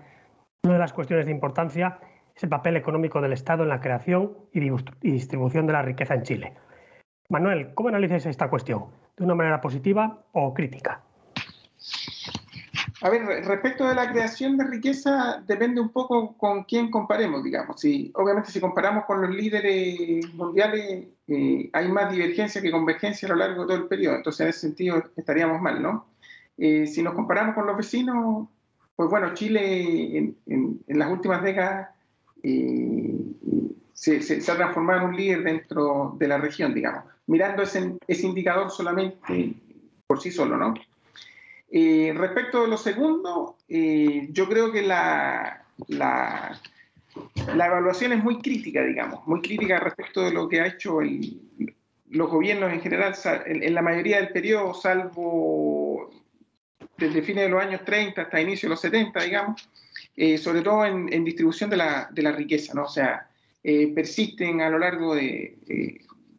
Una 0.64 0.74
de 0.74 0.80
las 0.80 0.94
cuestiones 0.94 1.26
de 1.26 1.32
importancia 1.32 1.98
es 2.34 2.42
el 2.42 2.48
papel 2.48 2.76
económico 2.76 3.20
del 3.20 3.34
Estado 3.34 3.64
en 3.64 3.68
la 3.68 3.80
creación 3.80 4.36
y 4.52 4.60
distribución 5.10 5.66
de 5.66 5.72
la 5.74 5.82
riqueza 5.82 6.14
en 6.14 6.22
Chile. 6.22 6.54
Manuel, 7.28 7.74
¿cómo 7.74 7.88
analizas 7.90 8.24
esta 8.24 8.48
cuestión? 8.48 8.86
¿De 9.16 9.24
una 9.24 9.34
manera 9.34 9.60
positiva 9.60 10.24
o 10.32 10.54
crítica? 10.54 11.02
A 13.02 13.10
ver, 13.10 13.26
respecto 13.26 13.86
de 13.86 13.94
la 13.94 14.10
creación 14.10 14.56
de 14.56 14.64
riqueza, 14.64 15.42
depende 15.46 15.82
un 15.82 15.90
poco 15.90 16.34
con 16.38 16.64
quién 16.64 16.90
comparemos, 16.90 17.44
digamos. 17.44 17.78
Si, 17.78 18.10
obviamente, 18.14 18.50
si 18.50 18.58
comparamos 18.58 19.04
con 19.04 19.20
los 19.20 19.30
líderes 19.34 20.32
mundiales, 20.32 21.08
eh, 21.28 21.68
hay 21.74 21.88
más 21.88 22.10
divergencia 22.10 22.62
que 22.62 22.70
convergencia 22.70 23.28
a 23.28 23.32
lo 23.32 23.36
largo 23.36 23.62
de 23.62 23.66
todo 23.66 23.76
el 23.76 23.88
periodo. 23.88 24.16
Entonces, 24.16 24.40
en 24.40 24.48
ese 24.48 24.60
sentido, 24.60 25.02
estaríamos 25.14 25.60
mal, 25.60 25.82
¿no? 25.82 26.06
Eh, 26.56 26.86
si 26.86 27.02
nos 27.02 27.12
comparamos 27.12 27.54
con 27.54 27.66
los 27.66 27.76
vecinos, 27.76 28.48
pues 28.94 29.10
bueno, 29.10 29.34
Chile 29.34 30.34
en, 30.46 30.80
las 30.86 31.10
últimas 31.10 31.42
décadas 31.42 31.90
eh, 32.42 33.14
se, 33.92 34.22
se, 34.22 34.50
ha 34.50 34.56
transformado 34.56 35.00
en 35.00 35.08
un 35.08 35.16
líder 35.16 35.42
dentro 35.42 36.16
de 36.18 36.28
la 36.28 36.38
región, 36.38 36.72
digamos, 36.72 37.04
mirando 37.26 37.62
ese, 37.62 37.98
ese 38.06 38.26
indicador 38.26 38.70
solamente 38.70 39.54
por 40.06 40.18
sí 40.18 40.30
solo, 40.30 40.56
¿no? 40.56 40.72
Eh, 41.70 42.12
respecto 42.16 42.62
de 42.62 42.68
lo 42.68 42.76
segundo, 42.76 43.56
eh, 43.68 44.28
yo 44.30 44.48
creo 44.48 44.70
que 44.70 44.82
la, 44.82 45.64
la, 45.88 46.60
la, 47.54 47.66
evaluación 47.66 48.12
es 48.12 48.22
muy 48.22 48.38
crítica, 48.38 48.84
digamos, 48.84 49.26
muy 49.26 49.40
crítica 49.40 49.80
respecto 49.80 50.22
de 50.22 50.32
lo 50.32 50.48
que 50.48 50.60
ha 50.60 50.66
hecho 50.68 51.00
el, 51.00 51.40
los 52.10 52.30
gobiernos 52.30 52.72
en 52.72 52.80
general, 52.80 53.14
en, 53.46 53.74
la 53.74 53.82
mayoría 53.82 54.18
del 54.18 54.28
periodo, 54.28 54.74
salvo 54.74 56.10
desde 56.96 57.22
fines 57.22 57.44
de 57.44 57.50
los 57.50 57.62
años 57.62 57.84
30 57.84 58.22
hasta 58.22 58.40
inicio 58.40 58.68
de 58.68 58.70
los 58.70 58.80
70, 58.80 59.24
digamos, 59.24 59.68
eh, 60.16 60.38
sobre 60.38 60.62
todo 60.62 60.86
en, 60.86 61.24
distribución 61.24 61.68
de 61.68 61.76
la, 61.78 62.08
de 62.12 62.22
la 62.22 62.32
riqueza, 62.32 62.74
¿no? 62.74 62.84
O 62.84 62.88
sea, 62.88 63.28
persisten 63.62 64.60
a 64.60 64.70
lo 64.70 64.78
largo 64.78 65.16
de, 65.16 65.58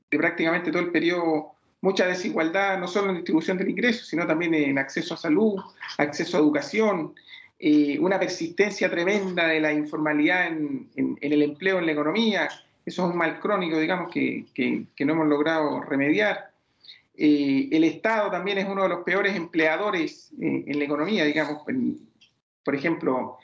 de 0.09 0.17
prácticamente 0.17 0.71
todo 0.71 0.81
el 0.81 0.91
periodo 0.91 1.56
mucha 1.81 2.07
desigualdad, 2.07 2.79
no 2.79 2.87
solo 2.87 3.09
en 3.09 3.17
distribución 3.17 3.57
del 3.57 3.69
ingreso, 3.69 4.03
sino 4.05 4.25
también 4.25 4.53
en 4.53 4.77
acceso 4.77 5.13
a 5.13 5.17
salud, 5.17 5.61
acceso 5.97 6.37
a 6.37 6.39
educación, 6.39 7.13
eh, 7.59 7.97
una 7.99 8.19
persistencia 8.19 8.89
tremenda 8.89 9.47
de 9.47 9.59
la 9.59 9.73
informalidad 9.73 10.47
en, 10.47 10.89
el 11.21 11.41
empleo, 11.41 11.79
en 11.79 11.87
la 11.87 11.91
economía. 11.91 12.49
Eso 12.85 13.05
es 13.05 13.11
un 13.11 13.17
mal 13.17 13.39
crónico, 13.39 13.79
digamos, 13.79 14.11
que, 14.11 14.45
no 14.99 15.13
hemos 15.13 15.27
logrado 15.27 15.81
remediar. 15.81 16.51
Eh, 17.15 17.67
el 17.71 17.83
Estado 17.83 18.29
también 18.29 18.59
es 18.59 18.67
uno 18.67 18.83
de 18.83 18.89
los 18.89 19.03
peores 19.03 19.35
empleadores 19.35 20.31
eh, 20.39 20.65
en 20.67 20.77
la 20.77 20.85
economía, 20.85 21.25
digamos, 21.25 21.63
por 22.63 22.75
ejemplo, 22.75 23.37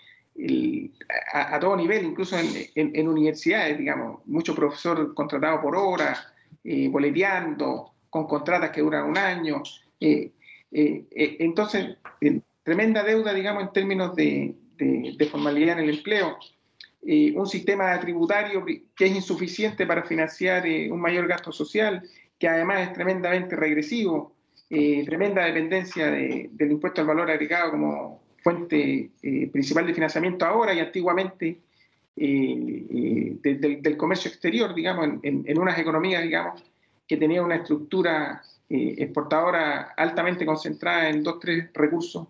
a, 1.33 1.59
todo 1.59 1.75
nivel, 1.75 2.05
incluso 2.05 2.37
en, 2.37 3.07
universidades, 3.07 3.77
digamos, 3.77 4.25
mucho 4.25 4.55
profesor 4.55 5.13
contratado 5.13 5.61
por 5.61 5.75
hora, 5.75 6.33
boleteando, 6.89 7.92
con 8.13 8.27
contratas 8.27 8.69
que 8.69 8.81
duran 8.81 9.09
un 9.09 9.17
año. 9.17 9.63
Eh, 9.99 10.29
eh, 10.71 11.05
eh, 11.09 11.37
entonces, 11.39 11.97
tremenda 12.61 13.01
deuda, 13.01 13.33
digamos, 13.33 13.63
en 13.63 13.73
términos 13.73 14.15
de, 14.15 14.53
formalidad 15.31 15.79
en 15.79 15.85
el 15.89 15.95
empleo. 15.97 16.37
un 17.01 17.47
sistema 17.47 17.99
tributario 17.99 18.63
que 18.63 19.05
es 19.05 19.15
insuficiente 19.15 19.87
para 19.87 20.03
financiar 20.03 20.63
un 20.91 21.01
mayor 21.01 21.27
gasto 21.27 21.51
social, 21.51 22.03
que 22.37 22.47
además 22.47 22.87
es 22.87 22.93
tremendamente 22.93 23.55
regresivo, 23.55 24.35
tremenda 24.69 25.45
dependencia 25.45 26.11
del 26.11 26.71
impuesto 26.71 27.01
al 27.01 27.07
valor 27.07 27.31
agregado 27.31 27.71
como 27.71 28.21
fuente 28.43 29.09
principal 29.51 29.87
de 29.87 29.93
financiamiento 29.95 30.45
ahora 30.45 30.71
y 30.75 30.79
antiguamente 30.79 31.57
del, 32.15 33.95
comercio 33.97 34.29
exterior, 34.29 34.75
digamos, 34.75 35.17
en, 35.23 35.43
en, 35.47 35.57
unas 35.57 35.79
economías, 35.79 36.21
digamos, 36.21 36.61
que 37.07 37.17
tenía 37.17 37.41
una 37.41 37.55
estructura 37.55 38.41
eh, 38.69 38.95
exportadora 38.97 39.93
altamente 39.97 40.45
concentrada 40.45 41.09
en 41.09 41.23
dos, 41.23 41.39
tres 41.39 41.69
recursos 41.73 42.27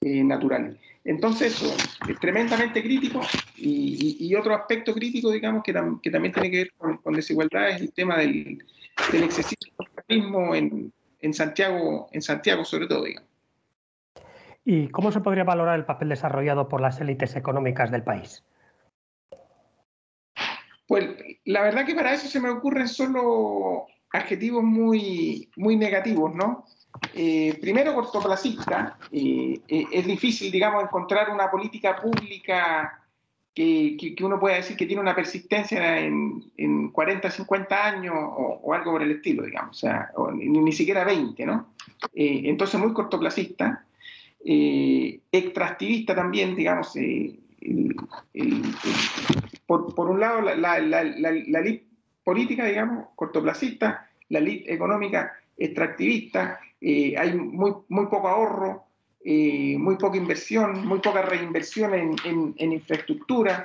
eh, 0.00 0.22
naturales. 0.22 0.76
Entonces, 1.04 1.62
es 2.08 2.18
tremendamente 2.18 2.82
crítico 2.82 3.20
y, 3.56 4.34
otro 4.34 4.54
aspecto 4.54 4.92
crítico, 4.92 5.30
digamos, 5.30 5.62
que, 5.62 5.72
que, 6.02 6.10
también 6.10 6.34
tiene 6.34 6.50
que 6.50 6.56
ver 6.58 6.72
con, 6.76 7.14
desigualdad 7.14 7.70
es 7.70 7.80
el 7.80 7.92
tema 7.92 8.18
del, 8.18 8.58
del 9.12 9.22
excesivo 9.22 9.72
capitalismo 9.78 10.54
en, 10.54 10.92
en, 11.20 11.32
Santiago, 11.32 12.08
en 12.10 12.22
Santiago 12.22 12.64
sobre 12.64 12.88
todo, 12.88 13.04
digamos. 13.04 13.30
¿Y 14.64 14.88
cómo 14.88 15.12
se 15.12 15.20
podría 15.20 15.44
valorar 15.44 15.78
el 15.78 15.84
papel 15.84 16.08
desarrollado 16.08 16.68
por 16.68 16.80
las 16.80 17.00
élites 17.00 17.36
económicas 17.36 17.92
del 17.92 18.02
país? 18.02 18.44
Pues 20.88 21.08
la 21.44 21.62
verdad 21.62 21.86
que 21.86 21.94
para 21.94 22.12
eso 22.12 22.26
se 22.26 22.40
me 22.40 22.50
ocurren 22.50 22.88
solo 22.88 23.86
adjetivos 24.12 24.62
muy, 24.62 25.48
muy 25.56 25.76
negativos, 25.76 26.34
¿no? 26.34 26.64
Eh, 27.14 27.58
primero, 27.60 27.94
cortoplacista. 27.94 28.98
Eh, 29.12 29.60
eh, 29.68 29.84
es 29.90 30.06
difícil, 30.06 30.50
digamos, 30.50 30.82
encontrar 30.82 31.30
una 31.30 31.50
política 31.50 31.96
pública 31.96 33.02
que, 33.54 33.96
que, 33.96 34.24
uno 34.24 34.38
pueda 34.38 34.56
decir 34.56 34.76
que 34.76 34.86
tiene 34.86 35.00
una 35.00 35.14
persistencia 35.14 35.98
en, 35.98 36.44
en 36.58 36.90
40, 36.90 37.30
50 37.30 37.86
años 37.86 38.14
o, 38.14 38.74
algo 38.74 38.92
por 38.92 39.02
el 39.02 39.12
estilo, 39.12 39.44
digamos, 39.44 39.78
o 39.78 39.80
sea, 39.80 40.10
ni, 40.34 40.72
siquiera 40.72 41.04
20, 41.04 41.46
¿no? 41.46 41.68
entonces, 42.12 42.78
muy 42.78 42.92
cortoplacista. 42.92 43.86
extractivista 44.44 46.14
también, 46.14 46.54
digamos, 46.54 46.92
por, 49.66 49.94
por, 49.94 50.10
un 50.10 50.20
lado, 50.20 50.42
la, 50.42 50.54
la, 50.54 50.78
la, 50.78 51.02
la 51.02 51.60
política, 52.26 52.64
digamos, 52.64 53.10
cortoplacista, 53.14 54.10
la 54.30 54.40
elite 54.40 54.74
económica 54.74 55.38
extractivista, 55.56 56.58
eh, 56.80 57.14
hay 57.16 57.34
muy, 57.34 57.72
muy 57.88 58.06
poco 58.06 58.26
ahorro, 58.26 58.82
eh, 59.24 59.76
muy 59.78 59.94
poca 59.94 60.16
inversión, 60.16 60.84
muy 60.84 60.98
poca 60.98 61.22
reinversión 61.22 61.94
en, 61.94 62.16
en, 62.58 62.72
infraestructura. 62.72 63.64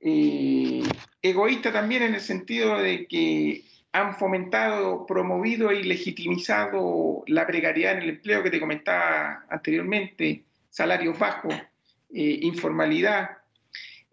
Eh, 0.00 0.82
egoísta 1.20 1.70
también 1.70 2.04
en 2.04 2.14
el 2.14 2.22
sentido 2.22 2.78
de 2.78 3.06
que 3.06 3.62
han 3.92 4.14
fomentado, 4.14 5.04
promovido 5.04 5.72
y 5.72 5.82
legitimizado 5.82 7.22
la 7.26 7.46
precariedad 7.46 7.98
en 7.98 8.04
el 8.04 8.08
empleo 8.08 8.42
que 8.42 8.50
te 8.50 8.60
comentaba 8.60 9.44
anteriormente, 9.50 10.44
salarios 10.70 11.18
bajos, 11.18 11.54
informalidad, 12.10 13.41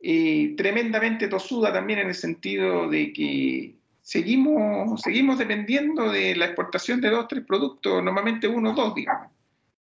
eh, 0.02 0.54
tremendamente 0.56 1.28
tosuda 1.28 1.74
también 1.74 2.00
en 2.00 2.08
el 2.08 2.16
sentido 2.16 2.90
de 2.90 3.12
que 3.12 3.76
seguimos, 4.02 5.02
seguimos 5.02 5.38
dependiendo 5.38 6.12
de 6.12 6.36
la 6.36 6.46
exportación 6.46 7.02
de 7.02 7.10
dos, 7.10 7.28
tres 7.28 7.44
productos, 7.46 8.04
normalmente 8.04 8.48
uno 8.48 8.74
dos, 8.74 8.96
digamos. 8.96 9.32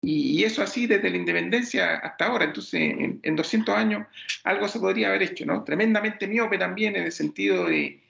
Y, 0.01 0.43
eso 0.43 0.61
así 0.61 0.87
desde 0.87 1.09
la 1.09 1.17
independencia 1.17 1.95
hasta 1.97 2.27
ahora. 2.27 2.45
Entonces, 2.45 2.95
en, 3.21 3.35
200 3.35 3.75
años 3.75 4.07
algo 4.43 4.67
se 4.67 4.79
podría 4.79 5.07
haber 5.07 5.23
hecho, 5.23 5.45
¿no? 5.45 5.63
Tremendamente 5.63 6.27
miope 6.27 6.57
también 6.57 6.95
en 6.95 7.03
el 7.03 7.11
sentido 7.11 7.65
de, 7.65 8.01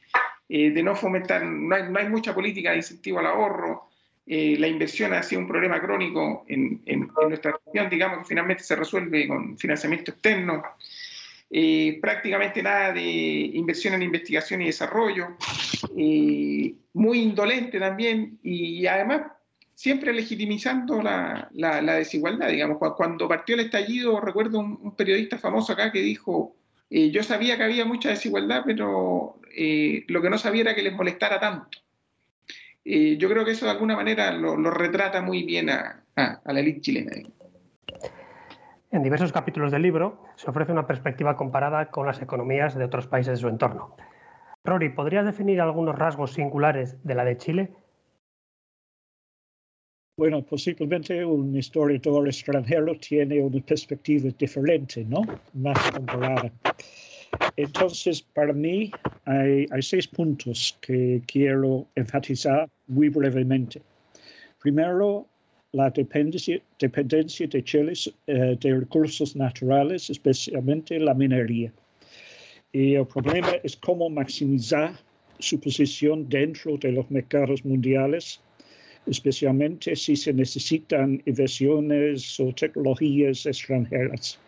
eh, 0.49 0.71
de 0.71 0.83
no 0.83 0.95
fomentar, 0.95 1.43
no 1.43 1.75
hay, 1.75 1.89
no 1.89 1.99
hay, 1.99 2.09
mucha 2.09 2.33
política 2.35 2.71
de 2.71 2.77
incentivo 2.77 3.19
al 3.19 3.27
ahorro. 3.27 3.89
Eh, 4.27 4.57
la 4.59 4.67
inversión 4.67 5.13
ha 5.13 5.23
sido 5.23 5.41
un 5.41 5.47
problema 5.47 5.81
crónico 5.81 6.45
en, 6.47 6.81
en, 6.85 7.09
en 7.21 7.29
nuestra 7.29 7.59
región, 7.65 7.89
digamos 7.89 8.19
que 8.19 8.25
finalmente 8.25 8.63
se 8.63 8.75
resuelve 8.75 9.27
con 9.27 9.57
financiamiento 9.57 10.11
externo. 10.11 10.63
Eh, 11.51 11.97
prácticamente 11.99 12.61
nada 12.61 12.93
de 12.93 13.01
inversión 13.01 13.95
en 13.95 14.03
investigación 14.03 14.61
y 14.61 14.67
desarrollo, 14.67 15.35
eh, 15.97 16.75
muy 16.93 17.21
indolente 17.21 17.79
también 17.79 18.37
y 18.43 18.85
además 18.85 19.31
siempre 19.73 20.13
legitimizando 20.13 21.01
la, 21.01 21.49
desigualdad, 21.97 22.49
digamos. 22.49 22.77
Cuando 22.95 23.27
partió 23.27 23.55
el 23.55 23.61
estallido, 23.61 24.19
recuerdo 24.21 24.59
un, 24.59 24.95
periodista 24.95 25.39
famoso 25.39 25.73
acá 25.73 25.91
que 25.91 26.01
dijo, 26.01 26.55
eh, 26.91 27.09
yo 27.09 27.23
sabía 27.23 27.57
que 27.57 27.63
había 27.63 27.85
mucha 27.85 28.09
desigualdad, 28.09 28.61
pero 28.63 29.39
lo 30.07 30.21
que 30.21 30.29
no 30.29 30.37
sabía 30.37 30.61
era 30.61 30.75
que 30.75 30.83
les 30.83 30.93
molestara 30.93 31.39
tanto. 31.39 31.79
yo 32.85 33.27
creo 33.27 33.43
que 33.43 33.51
eso 33.51 33.65
de 33.65 33.71
alguna 33.71 33.95
manera 33.95 34.31
lo, 34.31 34.55
retrata 34.69 35.21
muy 35.23 35.43
bien 35.43 35.71
a, 35.71 36.03
a, 36.15 36.53
la 36.53 36.59
élite 36.59 36.81
chilena. 36.81 37.11
En 38.91 39.03
diversos 39.03 39.31
capítulos 39.31 39.71
del 39.71 39.83
libro 39.83 40.23
se 40.35 40.49
ofrece 40.49 40.71
una 40.71 40.87
perspectiva 40.87 41.37
comparada 41.37 41.91
con 41.91 42.07
las 42.07 42.23
economías 42.23 42.73
de 42.73 42.83
otros 42.83 43.05
países 43.05 43.33
de 43.33 43.41
su 43.41 43.47
entorno. 43.47 43.95
Rory, 44.63 44.89
¿podrías 44.89 45.25
definir 45.25 45.61
algunos 45.61 45.95
rasgos 45.95 46.33
singulares 46.33 46.97
de 47.03 47.13
la 47.13 47.23
de 47.23 47.37
Chile? 47.37 47.71
Bueno, 50.17 50.43
posiblemente 50.43 51.23
un 51.23 51.55
historiador 51.55 52.27
extranjero 52.27 52.95
tiene 52.95 53.39
una 53.41 53.63
perspectiva 53.63 54.31
diferente, 54.37 55.05
¿no? 55.05 55.21
Más 55.53 55.91
comparada. 55.91 56.51
Entonces, 57.55 58.23
para 58.23 58.53
mí 58.53 58.91
hay, 59.25 59.67
hay 59.69 59.81
seis 59.83 60.07
puntos 60.07 60.77
que 60.81 61.21
quiero 61.27 61.85
enfatizar 61.93 62.67
muy 62.87 63.09
brevemente. 63.09 63.83
Primero, 64.59 65.28
la 65.71 65.89
dependencia, 65.89 66.61
dependencia 66.79 67.47
de 67.47 67.63
Chile 67.63 67.93
eh, 68.27 68.57
de 68.59 68.79
recursos 68.79 69.35
naturales, 69.35 70.09
especialmente 70.09 70.99
la 70.99 71.13
minería. 71.13 71.71
Y 72.71 72.95
el 72.95 73.05
problema 73.07 73.53
es 73.63 73.75
cómo 73.75 74.09
maximizar 74.09 74.93
su 75.39 75.59
posición 75.59 76.27
dentro 76.29 76.77
de 76.77 76.91
los 76.91 77.09
mercados 77.09 77.63
mundiales 77.63 78.41
especialmente 79.09 79.95
si 79.95 80.15
se 80.15 80.33
necesitan 80.33 81.21
inversiones 81.25 82.39
o 82.39 82.53
tecnologías 82.53 83.45
extranjeras. 83.45 84.39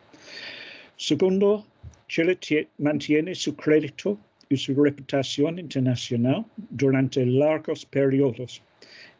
Segundo, 0.98 1.66
Chile 2.08 2.38
mantiene 2.78 3.34
su 3.34 3.56
crédito 3.56 4.18
y 4.50 4.58
su 4.58 4.76
reputación 4.76 5.60
internacional 5.60 6.46
durante 6.70 7.26
largos 7.26 7.86
periodos, 7.86 8.62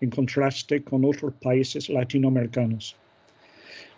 en 0.02 0.10
contraste 0.10 0.84
con 0.84 1.06
otros 1.06 1.34
países 1.42 1.90
latinoamericanos. 1.90 2.96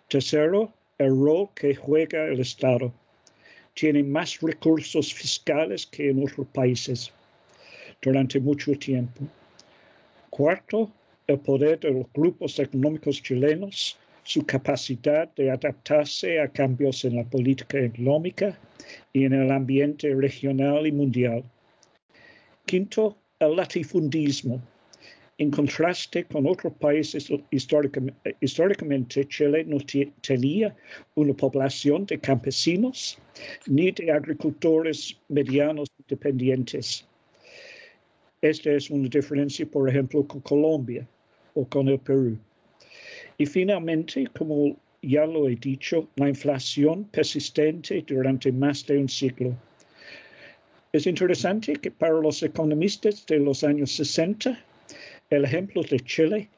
Tercero, 0.08 0.72
el 0.98 1.10
rol 1.10 1.50
que 1.56 1.76
juega 1.76 2.26
el 2.26 2.40
Estado. 2.40 2.94
Tiene 3.74 4.04
más 4.04 4.40
recursos 4.42 5.14
fiscales 5.14 5.88
que 5.88 6.10
en 6.10 6.24
otros 6.24 6.46
países 6.54 7.12
durante 8.02 8.40
mucho 8.40 8.74
tiempo. 8.74 9.22
Cuarto, 10.30 10.92
el 11.28 11.40
poder 11.40 11.80
de 11.80 11.92
los 11.92 12.06
grupos 12.14 12.60
económicos 12.60 13.22
chilenos, 13.22 13.98
su 14.24 14.46
capacidad 14.46 15.34
de 15.36 15.52
adaptarse 15.52 16.40
a 16.40 16.48
cambios 16.48 17.04
en 17.06 17.16
la 17.16 17.24
política 17.24 17.80
económica 17.80 18.58
y 19.12 19.26
en 19.26 19.34
el 19.34 19.52
ambiente 19.52 20.14
regional 20.14 20.86
y 20.86 20.92
mundial. 20.92 21.44
Quinto, 22.66 23.18
el 23.40 23.56
latifundismo. 23.56 24.62
En 25.40 25.50
contraste 25.50 26.26
con 26.26 26.46
otros 26.46 26.74
países 26.74 27.32
históricamente, 28.40 29.28
Chile 29.28 29.64
no 29.66 29.78
tenía 30.22 30.76
una 31.16 31.34
población 31.34 32.06
de 32.06 32.20
campesinos 32.20 33.18
ni 33.66 33.92
de 33.92 34.12
agricultores 34.12 35.18
medianos 35.30 35.90
independientes. 36.00 37.08
Esta 38.44 38.74
es 38.74 38.92
una 38.92 39.10
diferencia, 39.10 39.66
por 39.66 39.90
ejemplo, 39.90 40.28
con 40.28 40.42
Colombia 40.42 41.08
o 41.56 41.66
con 41.66 41.88
el 41.88 41.98
Perú. 41.98 42.38
Y 43.38 43.48
finalmente, 43.48 44.28
como 44.38 44.78
ya 45.02 45.26
lo 45.26 45.50
he 45.50 45.56
dicho, 45.56 46.08
la 46.16 46.30
inflación 46.30 47.06
persistente 47.06 48.04
durante 48.08 48.52
más 48.52 48.86
de 48.86 49.00
un 49.00 49.10
siglo. 49.10 49.56
Es 50.92 51.08
interesante 51.08 51.74
que 51.74 51.90
para 51.90 52.14
los 52.22 52.44
economistas 52.44 53.26
de 53.26 53.40
los 53.40 53.64
años 53.64 53.92
60, 53.94 54.64
el 55.36 55.46
ejemplo 55.46 55.82
de 55.84 56.00
Chile 56.00 56.50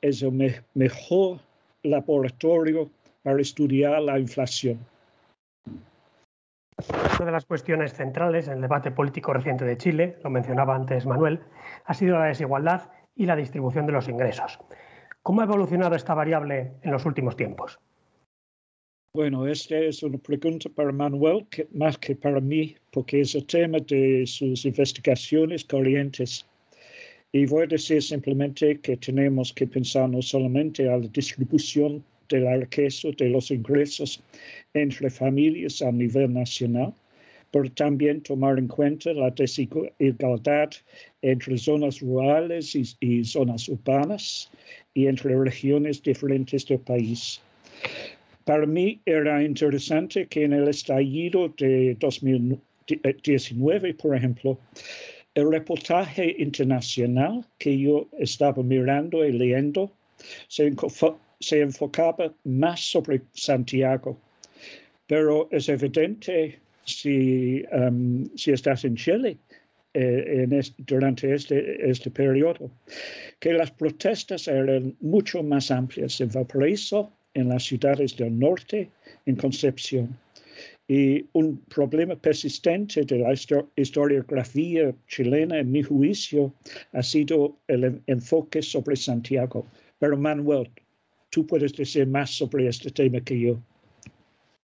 es 0.00 0.22
el 0.22 0.32
mejor 0.74 1.40
laboratorio 1.82 2.90
para 3.22 3.40
estudiar 3.40 4.00
la 4.02 4.18
inflación. 4.18 4.78
Una 7.18 7.26
de 7.26 7.32
las 7.32 7.46
cuestiones 7.46 7.94
centrales 7.94 8.48
en 8.48 8.54
el 8.54 8.60
debate 8.60 8.90
político 8.90 9.32
reciente 9.32 9.64
de 9.64 9.78
Chile, 9.78 10.18
lo 10.22 10.30
mencionaba 10.30 10.74
antes 10.74 11.06
Manuel, 11.06 11.40
ha 11.86 11.94
sido 11.94 12.18
la 12.18 12.26
desigualdad 12.26 12.90
y 13.14 13.24
la 13.24 13.34
distribución 13.34 13.86
de 13.86 13.92
los 13.92 14.08
ingresos. 14.08 14.58
¿Cómo 15.22 15.40
ha 15.40 15.44
evolucionado 15.44 15.96
esta 15.96 16.14
variable 16.14 16.72
en 16.82 16.92
los 16.92 17.06
últimos 17.06 17.36
tiempos? 17.36 17.80
Bueno, 19.14 19.46
esta 19.46 19.78
es 19.78 20.02
una 20.02 20.18
pregunta 20.18 20.68
para 20.68 20.92
Manuel 20.92 21.46
más 21.72 21.96
que 21.96 22.14
para 22.14 22.38
mí, 22.38 22.76
porque 22.92 23.22
es 23.22 23.34
el 23.34 23.46
tema 23.46 23.78
de 23.78 24.26
sus 24.26 24.66
investigaciones 24.66 25.64
corrientes. 25.64 26.46
Y 27.36 27.44
voy 27.44 27.64
a 27.64 27.66
decir 27.66 28.02
simplemente 28.02 28.80
que 28.80 28.96
tenemos 28.96 29.52
que 29.52 29.66
pensar 29.66 30.08
no 30.08 30.22
solamente 30.22 30.88
a 30.88 30.96
la 30.96 31.06
distribución 31.08 32.02
de 32.30 32.40
la 32.40 32.56
riqueza, 32.56 33.08
de 33.18 33.28
los 33.28 33.50
ingresos 33.50 34.22
entre 34.72 35.10
familias 35.10 35.82
a 35.82 35.92
nivel 35.92 36.32
nacional, 36.32 36.94
pero 37.50 37.70
también 37.72 38.22
tomar 38.22 38.58
en 38.58 38.68
cuenta 38.68 39.12
la 39.12 39.28
desigualdad 39.28 40.70
entre 41.20 41.58
zonas 41.58 42.00
rurales 42.00 42.74
y, 42.74 42.84
y 43.00 43.22
zonas 43.22 43.68
urbanas 43.68 44.50
y 44.94 45.06
entre 45.06 45.38
regiones 45.38 46.02
diferentes 46.02 46.64
del 46.66 46.78
país. 46.78 47.42
Para 48.46 48.64
mí 48.64 48.98
era 49.04 49.44
interesante 49.44 50.26
que 50.26 50.44
en 50.44 50.54
el 50.54 50.68
estallido 50.68 51.52
de 51.58 51.98
2019, 52.00 53.92
por 53.92 54.16
ejemplo, 54.16 54.58
el 55.36 55.52
reportaje 55.52 56.34
internacional 56.38 57.44
que 57.58 57.78
yo 57.78 58.08
estaba 58.18 58.62
mirando 58.62 59.22
y 59.22 59.32
leyendo 59.32 59.92
se, 60.48 60.72
enfocaba 61.60 62.32
más 62.44 62.80
sobre 62.80 63.20
Santiago. 63.34 64.18
Pero 65.06 65.46
es 65.52 65.68
evidente 65.68 66.58
si, 66.84 67.62
um, 67.70 68.24
si 68.34 68.52
estás 68.52 68.86
en 68.86 68.96
Chile 68.96 69.36
eh, 69.92 70.48
durante 70.78 71.34
este, 71.34 71.90
este 71.90 72.10
periodo, 72.10 72.70
que 73.38 73.52
las 73.52 73.70
protestas 73.70 74.48
eran 74.48 74.96
mucho 75.00 75.42
más 75.42 75.70
amplias 75.70 76.18
en 76.22 76.30
Valparaíso, 76.30 77.12
en 77.34 77.50
las 77.50 77.64
ciudades 77.64 78.16
del 78.16 78.38
norte, 78.38 78.88
en 79.26 79.36
Concepción. 79.36 80.18
Y 80.88 81.26
un 81.32 81.58
problema 81.68 82.14
persistente 82.14 83.04
de 83.04 83.18
la 83.18 83.32
historiografía 83.32 84.94
chilena, 85.08 85.58
en 85.58 85.72
mi 85.72 85.82
juicio, 85.82 86.52
ha 86.92 87.02
sido 87.02 87.56
el 87.66 88.00
enfoque 88.06 88.62
sobre 88.62 88.94
Santiago. 88.94 89.66
Pero 89.98 90.16
Manuel, 90.16 90.70
tú 91.30 91.46
puedes 91.46 91.72
decir 91.74 92.06
más 92.06 92.30
sobre 92.30 92.68
este 92.68 92.90
tema 92.90 93.20
que 93.20 93.40
yo. 93.40 93.58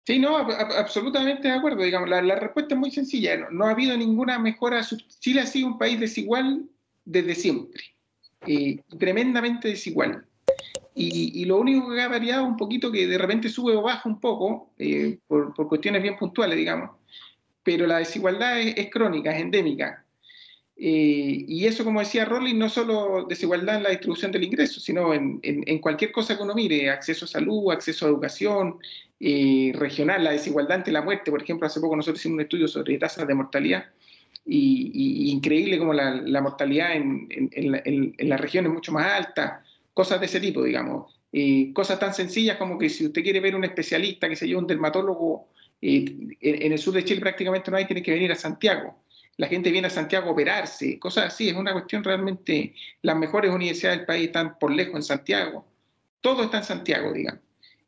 Sí, 0.07 0.21
no, 0.21 0.37
absolutamente 0.37 1.49
de 1.49 1.55
acuerdo. 1.55 1.83
Digamos, 1.83 2.09
la, 2.09 2.23
respuesta 2.37 2.75
es 2.75 2.81
muy 2.81 2.93
sencilla. 2.93 3.37
No, 3.37 3.51
no, 3.51 3.65
ha 3.67 3.73
habido 3.73 3.97
ninguna 3.97 4.39
mejora. 4.39 4.81
Chile 5.21 5.41
ha 5.41 5.47
sido 5.47 5.67
un 5.67 5.79
país 5.79 5.99
desigual 5.99 6.65
desde 7.05 7.35
siempre. 7.35 7.83
Eh, 8.47 8.81
tremendamente 8.99 9.69
desigual. 9.69 10.25
Y, 10.99 11.45
lo 11.45 11.59
único 11.59 11.93
que 11.93 12.01
ha 12.01 12.09
variado 12.09 12.47
un 12.47 12.57
poquito, 12.57 12.91
que 12.91 13.07
de 13.07 13.19
repente 13.19 13.51
sube 13.51 13.77
o 13.77 13.83
baja 13.83 14.09
un 14.09 14.19
poco, 14.19 14.71
eh, 14.79 15.19
por, 15.27 15.53
cuestiones 15.69 16.03
bien 16.03 16.17
puntuales, 16.17 16.57
digamos, 16.57 16.91
pero 17.63 17.87
la 17.87 17.99
desigualdad 17.99 18.59
es, 18.61 18.89
crónica, 18.91 19.31
es 19.31 19.43
endémica. 19.43 20.07
Eh, 20.75 21.45
y 21.49 21.67
eso, 21.67 21.85
como 21.85 22.01
decía 22.01 22.25
Rolling, 22.25 22.57
no 22.57 22.71
solo 22.71 23.27
desigualdad 23.29 23.77
en 23.77 23.83
la 23.83 23.91
distribución 23.91 24.33
del 24.33 24.45
ingreso, 24.45 24.81
sino 24.81 25.13
en, 25.13 25.79
cualquier 25.81 26.13
cosa 26.13 26.35
que 26.35 26.43
uno 26.43 26.55
mire, 26.55 26.89
acceso 26.89 27.27
a 27.27 27.29
salud, 27.29 27.73
acceso 27.73 28.07
a 28.07 28.09
educación, 28.09 28.79
eh, 29.21 29.73
regional, 29.75 30.25
la 30.25 30.31
desigualdad 30.31 30.79
ante 30.79 30.93
la 30.93 31.03
muerte. 31.03 31.31
Por 31.31 31.43
ejemplo, 31.43 31.67
hace 31.67 31.81
poco 31.81 31.95
nosotros 31.95 32.21
hicimos 32.21 32.37
un 32.37 32.41
estudio 32.43 32.69
sobre 32.69 32.97
tasas 32.97 33.27
de 33.27 33.35
mortalidad 33.35 33.85
y, 34.47 35.31
increíble 35.31 35.79
como 35.79 35.93
la, 35.93 36.41
mortalidad 36.41 36.95
en, 36.95 37.29
en, 37.31 38.31
la, 38.31 38.37
región 38.39 38.65
es 38.65 38.73
mucho 38.73 38.93
más 38.93 39.13
alta 39.13 39.63
cosas 39.97 40.21
de 40.21 40.27
ese 40.27 40.41
tipo, 40.41 40.63
digamos. 40.63 41.19
Eh, 41.33 41.73
cosas 41.73 41.99
tan 41.99 42.13
sencillas 42.13 42.59
como 42.59 42.77
que 42.79 42.91
si 42.91 43.07
usted 43.07 43.23
quiere 43.23 43.41
ver 43.41 43.57
un 43.57 43.65
especialista, 43.65 44.29
que 44.29 44.37
se 44.37 44.47
yo, 44.47 44.59
un 44.59 44.67
dermatólogo, 44.67 45.49
en, 45.81 46.37
el 46.43 46.79
sur 46.79 46.93
de 46.93 47.03
Chile 47.03 47.23
prácticamente 47.23 47.71
no 47.71 47.79
hay, 47.79 47.87
tiene 47.87 48.03
que 48.03 48.11
venir 48.11 48.31
a 48.31 48.35
Santiago. 48.35 49.03
La 49.39 49.47
gente 49.47 49.71
viene 49.71 49.87
a 49.87 49.91
Santiago 49.91 50.29
a 50.29 50.33
operarse, 50.33 50.99
cosas 50.99 51.29
así. 51.29 51.49
Es 51.49 51.57
una 51.57 51.73
cuestión 51.73 52.05
realmente. 52.05 52.75
Las 53.01 53.17
mejores 53.17 53.51
universidades 53.51 54.01
del 54.01 54.07
país 54.07 54.27
están 54.27 54.59
por 54.59 54.71
lejos 54.71 54.97
en 54.97 55.03
Santiago. 55.03 55.65
Todo 56.21 56.43
está 56.45 56.59
en 56.59 56.65
Santiago, 56.65 57.15
digamos. 57.15 57.41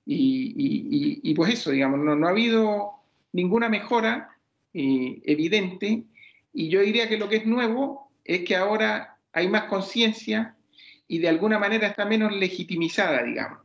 Y, 0.07 1.35
pues 1.35 1.53
eso, 1.53 1.71
digamos, 1.71 2.01
no, 2.01 2.27
ha 2.27 2.31
habido 2.31 2.93
ninguna 3.33 3.69
mejora 3.69 4.31
eh, 4.73 5.21
evidente. 5.27 6.05
Y 6.55 6.71
yo 6.71 6.81
diría 6.81 7.07
que 7.07 7.19
lo 7.19 7.29
que 7.29 7.37
es 7.37 7.47
nuevo 7.47 8.11
es 8.25 8.45
que 8.47 8.57
ahora 8.57 9.19
hay 9.35 9.47
más 9.49 9.65
conciencia 9.65 10.55
y 11.09 11.19
de 11.19 11.29
alguna 11.29 11.59
manera 11.59 11.89
está 11.89 12.05
menos 12.05 12.33
legitimizada, 12.33 13.23
digamos. 13.23 13.61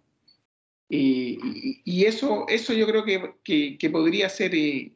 Eh, 0.89 1.37
y, 1.85 2.05
eso, 2.05 2.45
eso 2.47 2.73
yo 2.73 2.87
creo 2.87 3.03
que, 3.03 3.77
que, 3.77 3.89
podría 3.89 4.29
ser 4.29 4.55
eh, 4.55 4.93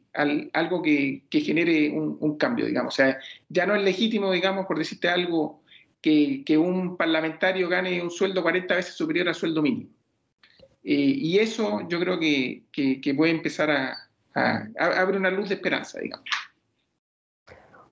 algo 0.52 0.80
que, 0.80 1.22
genere 1.30 1.90
un, 1.90 2.38
cambio, 2.38 2.66
digamos. 2.66 2.94
O 2.94 2.96
sea, 2.96 3.18
ya 3.48 3.66
no 3.66 3.74
es 3.74 3.82
legítimo, 3.82 4.32
digamos, 4.32 4.66
por 4.66 4.78
decirte 4.78 5.08
algo, 5.08 5.62
que, 6.00 6.42
que 6.46 6.56
un 6.56 6.96
parlamentario 6.96 7.68
gane 7.68 8.02
un 8.02 8.10
sueldo 8.10 8.42
40 8.42 8.76
veces 8.76 8.94
superior 8.94 9.28
al 9.28 9.34
sueldo 9.34 9.60
mínimo. 9.60 9.90
Eh, 10.84 10.94
y 10.94 11.38
eso 11.38 11.86
yo 11.88 12.00
creo 12.00 12.18
que, 12.18 12.62
puede 13.16 13.32
empezar 13.32 13.70
a, 13.70 14.08
a, 14.34 14.68
a, 14.78 15.00
abrir 15.00 15.18
una 15.18 15.30
luz 15.30 15.48
de 15.48 15.56
esperanza, 15.56 16.00
digamos. 16.00 16.24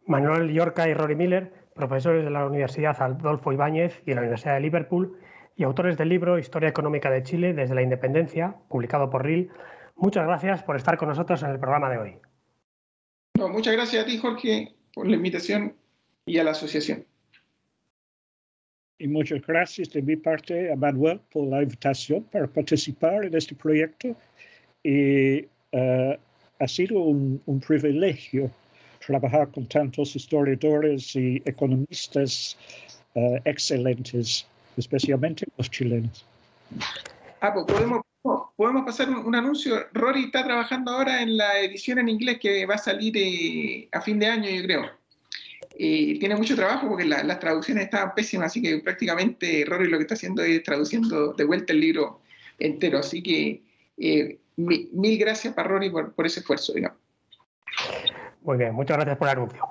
Manuel 0.06 0.52
Yorca 0.52 0.88
y 0.88 0.94
Rory 0.94 1.16
Miller 1.16 1.65
profesores 1.76 2.24
de 2.24 2.30
la 2.30 2.46
Universidad 2.46 3.00
Adolfo 3.00 3.52
Ibáñez 3.52 4.02
y 4.04 4.10
de 4.10 4.14
la 4.14 4.22
Universidad 4.22 4.54
de 4.54 4.60
Liverpool 4.60 5.18
y 5.56 5.62
autores 5.62 5.96
del 5.96 6.08
libro 6.08 6.38
Historia 6.38 6.68
Económica 6.68 7.10
de 7.10 7.22
Chile 7.22 7.52
desde 7.52 7.74
la 7.74 7.82
Independencia, 7.82 8.56
publicado 8.68 9.08
por 9.10 9.24
RIL. 9.24 9.50
Muchas 9.94 10.26
gracias 10.26 10.62
por 10.62 10.76
estar 10.76 10.96
con 10.96 11.08
nosotros 11.08 11.42
en 11.42 11.50
el 11.50 11.58
programa 11.58 11.90
de 11.90 11.98
hoy. 11.98 12.16
muchas 13.50 13.74
gracias 13.74 14.02
a 14.04 14.06
ti, 14.06 14.18
Jorge, 14.18 14.74
por 14.94 15.06
la 15.06 15.16
invitación 15.16 15.74
y 16.24 16.38
a 16.38 16.44
la 16.44 16.50
asociación. 16.50 17.04
Y 18.98 19.08
muchas 19.08 19.46
gracias 19.46 19.90
de 19.90 20.00
mi 20.00 20.16
parte 20.16 20.72
a 20.72 20.76
Manuel 20.76 21.20
por 21.30 21.46
la 21.46 21.62
invitación 21.62 22.24
para 22.24 22.46
participar 22.46 23.24
en 23.24 23.34
este 23.34 23.54
proyecto. 23.54 24.16
Y 24.82 25.46
eh, 25.72 26.18
ha 26.58 26.68
sido 26.68 27.00
un 27.00 27.62
privilegio 27.66 28.50
trabajar 29.06 29.50
con 29.50 29.66
tantos 29.66 30.16
historiadores 30.16 31.14
y 31.14 31.42
economistas 31.44 32.56
uh, 33.14 33.36
excelentes 33.44 34.46
especialmente 34.76 35.46
los 35.56 35.70
chilenos. 35.70 36.24
Ah, 37.40 37.52
pues 37.52 37.66
podemos, 37.66 38.02
podemos 38.56 38.84
pasar 38.84 39.10
un, 39.10 39.34
anuncio. 39.34 39.86
Rory 39.92 40.24
está 40.24 40.44
trabajando 40.44 40.92
ahora 40.92 41.22
en 41.22 41.36
la 41.36 41.58
edición 41.60 41.98
en 41.98 42.08
inglés 42.08 42.38
que 42.40 42.66
va 42.66 42.74
a 42.74 42.78
salir 42.78 43.16
eh, 43.16 43.88
a 43.92 44.00
fin 44.00 44.18
de 44.18 44.26
año, 44.26 44.48
yo 44.50 44.62
creo. 44.62 44.90
Eh, 45.78 46.18
tiene 46.18 46.36
mucho 46.36 46.56
trabajo 46.56 46.88
porque 46.88 47.04
las 47.04 47.38
traducciones 47.38 47.84
estaban 47.84 48.14
pésimas, 48.14 48.46
así 48.46 48.62
que 48.62 48.78
prácticamente 48.78 49.64
Rory 49.66 49.88
lo 49.88 49.98
que 49.98 50.02
está 50.02 50.14
haciendo 50.14 50.42
es 50.42 50.62
traduciendo 50.62 51.34
de 51.34 51.44
vuelta 51.44 51.72
el 51.72 51.80
libro 51.80 52.22
entero. 52.58 52.98
Así 52.98 53.22
que 53.22 53.62
eh, 53.98 54.38
mil, 54.56 55.18
gracias 55.18 55.54
para 55.54 55.68
Rory 55.68 55.90
por, 55.90 56.12
por 56.14 56.26
ese 56.26 56.40
esfuerzo, 56.40 56.72
digamos. 56.72 56.98
Muy 58.46 58.59
bien, 58.59 58.76
muchas 58.76 58.96
gracias 58.96 59.16
por 59.16 59.26
el 59.26 59.38
anuncio. 59.38 59.68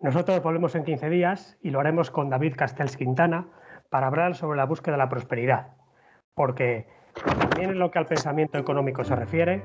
Nosotros 0.00 0.40
volvemos 0.44 0.76
en 0.76 0.84
15 0.84 1.10
días 1.10 1.58
y 1.60 1.70
lo 1.70 1.80
haremos 1.80 2.12
con 2.12 2.30
David 2.30 2.54
Castells 2.56 2.96
Quintana 2.96 3.48
para 3.90 4.06
hablar 4.06 4.36
sobre 4.36 4.56
la 4.56 4.64
búsqueda 4.64 4.92
de 4.92 4.98
la 4.98 5.08
prosperidad. 5.08 5.72
Porque 6.32 6.86
también 7.24 7.70
en 7.70 7.80
lo 7.80 7.90
que 7.90 7.98
al 7.98 8.06
pensamiento 8.06 8.58
económico 8.58 9.02
se 9.02 9.16
refiere, 9.16 9.64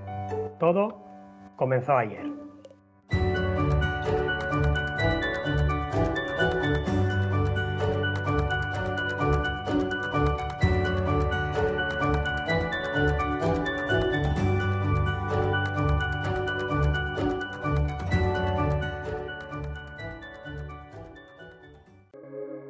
todo 0.59 1.05
comenzó 1.55 1.95
ayer. 1.95 2.36